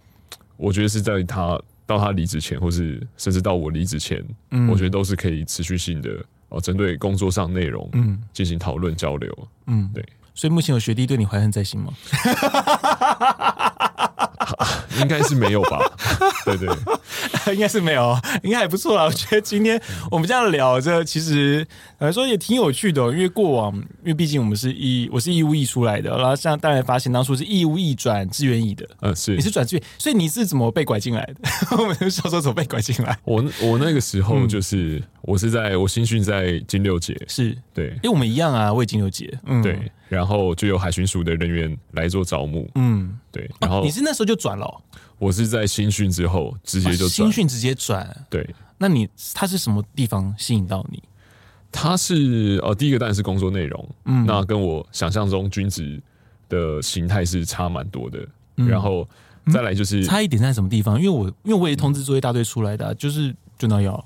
[0.56, 1.60] 我觉得是在他。
[1.92, 6.10] 到他离职前，或是甚至到我离职前，嗯，我觉得都是可以持续性的
[6.48, 10.04] 哦，针对工作上内容，嗯，进行讨论交流，嗯，对。
[10.34, 11.92] 所以目前有学弟对你怀恨在心吗？
[15.00, 15.80] 应该是没有吧？
[16.44, 19.04] 对对，应该是没有，应该还不错啦。
[19.04, 19.80] 我觉得今天
[20.10, 21.66] 我们这样聊，这其实
[21.98, 23.02] 来说也挺有趣的。
[23.12, 31.76] 因为过往，因为毕竟我们是义，我是义务役出来的，然后像当然发现当初是义务役转志愿役的，嗯，是你是转志愿，所以你是怎么被拐进来的？
[31.76, 33.18] 我们小时候怎么被拐进来？
[33.24, 39.90] 我我那个时候就是、嗯、我是在我新训在金六节，是对，因为我们一样啊，我也金六节，嗯，对。
[40.08, 43.50] 然后就有海巡署的人员来做招募，嗯，对。
[43.60, 44.74] 然后、啊、你是那时候就转了、哦？
[45.18, 48.14] 我是在新训之后直接就新训直接转。
[48.28, 48.46] 对，
[48.76, 51.02] 那你他是什么地方吸引到你？
[51.70, 56.02] 他是呃，第一个当然是工作内容，嗯，那跟我想象中军职
[56.48, 58.18] 的形态是差蛮多的。
[58.56, 59.08] 嗯、然后
[59.50, 61.00] 再来就是、嗯、差一点在什么地方？
[61.00, 64.04] 因为我因为我也通知作业大队出来的、啊，就是就那样。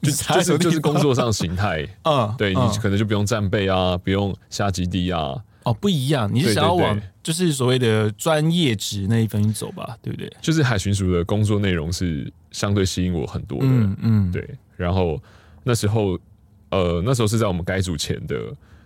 [0.00, 5.34] 就就是就是工作上形态， 嗯，对你可能就不用战备啊，不用下基地啊，
[5.64, 10.32] 哦，不一样，你是想要往就是所谓的专业职那一方走吧，对不对？
[10.40, 14.48] 就是海巡署的工作内容是相对吸引我很多的，嗯嗯，对。
[14.76, 15.20] 然后
[15.64, 16.18] 那时候，
[16.70, 18.36] 呃，那时候是在我们该组前的，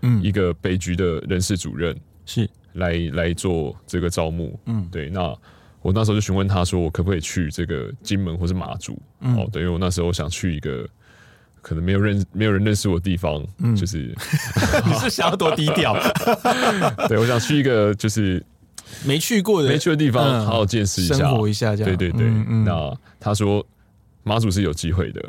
[0.00, 1.94] 嗯，一个北局的人事主任
[2.24, 5.36] 是来来做这个招募，嗯，对，那。
[5.82, 10.88] 我那时候就询问他说：“我可不可以去这个金门或是马祖？”嗯、哦，等于我那时候想去一个
[11.62, 14.14] 可能没有认没有人认识我的地方，嗯、就是
[14.84, 15.96] 你是想要多低调？
[17.08, 18.44] 对，我想去一个就是
[19.04, 21.96] 没去过的没去的地方，好好见识一下，生活一下这样。
[21.96, 22.26] 对对对。
[22.28, 23.64] 嗯嗯，那他说
[24.24, 25.22] 马祖是有机会的，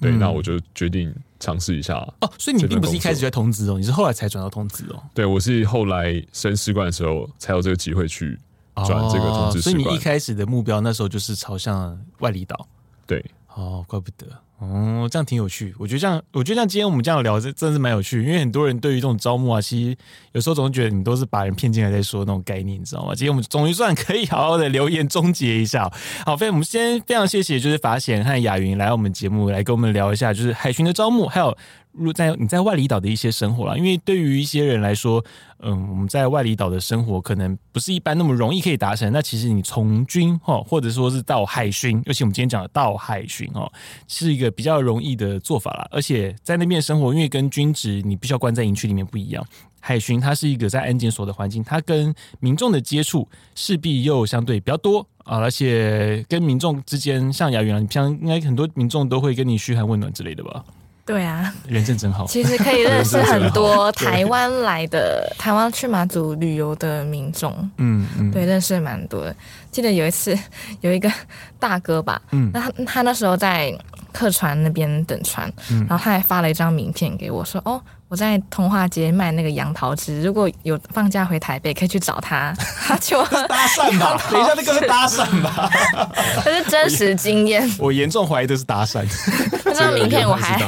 [0.00, 1.96] 对，嗯、那我就决定尝试一下。
[2.20, 5.02] 哦，所以你并不是一开始就在通知哦，你是后来才转到通知哦。
[5.14, 8.38] 对，我是后来升士官的时候才有这个机会去。
[8.86, 12.66] 转这个通知、哦，所以你一开始的目标那时候就是朝向外离岛，
[13.06, 13.22] 对，
[13.54, 14.26] 哦，怪不得。
[14.60, 15.74] 哦，这样挺有趣。
[15.78, 18.22] 我觉得这样，我觉得像今天我们这样聊，这真是蛮有趣。
[18.22, 19.96] 因为很多人对于这种招募啊，其实
[20.32, 23.14] 有时候总是觉得你都是把人骗进来再说那种概念，你知道吗？
[23.14, 25.90] 今天我们终于算可以好好的留言终结一下。
[26.26, 31.56] 好，非常我们先非常谢谢，就是法显和雅云来我们节目来跟我们聊一下，就是海巡的招募，还有。
[31.92, 35.22] 如在你在外离岛的一些生活啦，因为对于一些人来说，
[35.58, 39.12] 嗯，我们在外离岛的生活可能不是一般那么容易可以达成。
[39.12, 43.70] 那其实你从军哈，或者说是到海巡，尤其我们今天讲的到海巡哦，
[44.06, 45.88] 是一个比较容易的做法啦。
[45.90, 49.44] 而且在那边生活，因为跟军职你必须要关在营区里面不一样，
[49.80, 60.64] 海巡它是一个在安检所的环境，它跟民众的接触势必又相对比较多啊，而且跟民众之间，像雅云，像应该很多民众都会跟你嘘寒问暖之类的吧。
[61.10, 62.26] 对啊，人真真好。
[62.26, 69.34] 其实可以认识很多 台湾来的台湾去马祖旅游的民众，嗯嗯，对，认识蛮多的。
[69.70, 70.36] 记得有一次
[70.82, 71.10] 有一个
[71.58, 73.76] 大哥吧，嗯，那他他那时候在
[74.12, 77.80] 客船那边等船，嗯，然后他还发了一张名片给我说，哦。
[78.10, 82.52] 我在通化街卖那个杨桃汁，如果有放假回台北，可以去找他。
[82.84, 85.70] 他就 搭讪吧，等一下那个是搭讪吧？
[86.44, 87.70] 这是真实经验。
[87.78, 89.06] 我严重怀疑这是搭讪。
[89.64, 90.58] 那张名片我还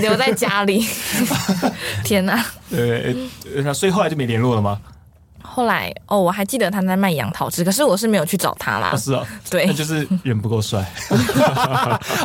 [0.00, 0.88] 留在家里。
[2.04, 2.42] 天哪！
[2.70, 3.14] 对，
[3.56, 4.78] 那所以后来就没联络了吗？
[5.58, 8.92] 后来哦，我还记得他在卖杨桃汁，可是我是没有去找他啦。
[8.92, 10.88] 哦、是啊，对，那就是人不够帅。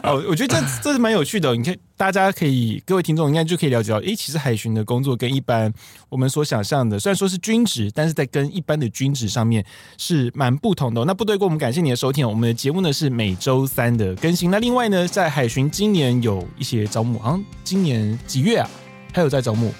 [0.03, 1.55] 哦，我觉得这这是蛮有趣的。
[1.55, 5.73] 你看，大家可以各位听众应该就可以了解到，诶，其实海巡的工作跟一般
[6.09, 9.65] 我们所想象的，虽然说是军职，但是在跟一般的军职上面
[9.97, 11.03] 是蛮不同的、哦。
[11.07, 12.29] 那部队锅，我们感谢你的收听。
[12.29, 14.51] 我们的节目呢是每周三的更新。
[14.51, 18.69] 那另外呢，在海巡今年有一些招募，好像今年几月啊，
[19.11, 19.73] 还有在招募。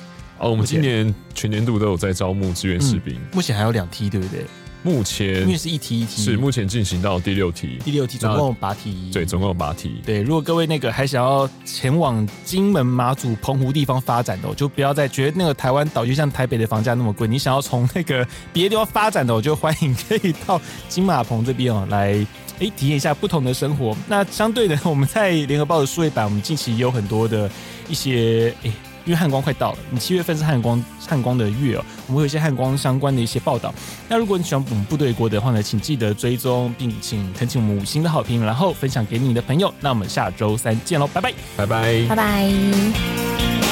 [0.44, 4.46] 哦，我们今年全年度都有在招募志愿士兵，目前还有两梯，对不对？
[4.86, 10.02] 目前因为是一梯一梯，是目前进行到第六梯，第六梯总共有八梯，对，总共有八梯。
[10.06, 17.26] 对，如果各位那个还想要前往金门、马祖、澎湖地方发展的，我就不要再觉得那个台湾岛就像台北的房价那么贵。
[17.26, 22.14] 你想要从那个别的地方发展的，我就欢迎可以到金马棚这边哦，来
[22.60, 23.96] 哎体验一下不同的生活。
[24.10, 27.50] 那相对的，我们在联合报的数位版，我们近期也有很多的
[27.88, 28.72] 一些哎。
[29.06, 33.74] 因为汉光快到了，你七月份是汉光汉光的月哦，我们会有一些汉光相关的一些报道。
[34.08, 39.74] 那如果你喜欢我们部队锅的话呢，请记得追踪并请恳请我们五星的好评，然后分享给你的朋友。
[39.80, 43.62] 那我们下周三见喽，拜拜，拜拜，拜拜。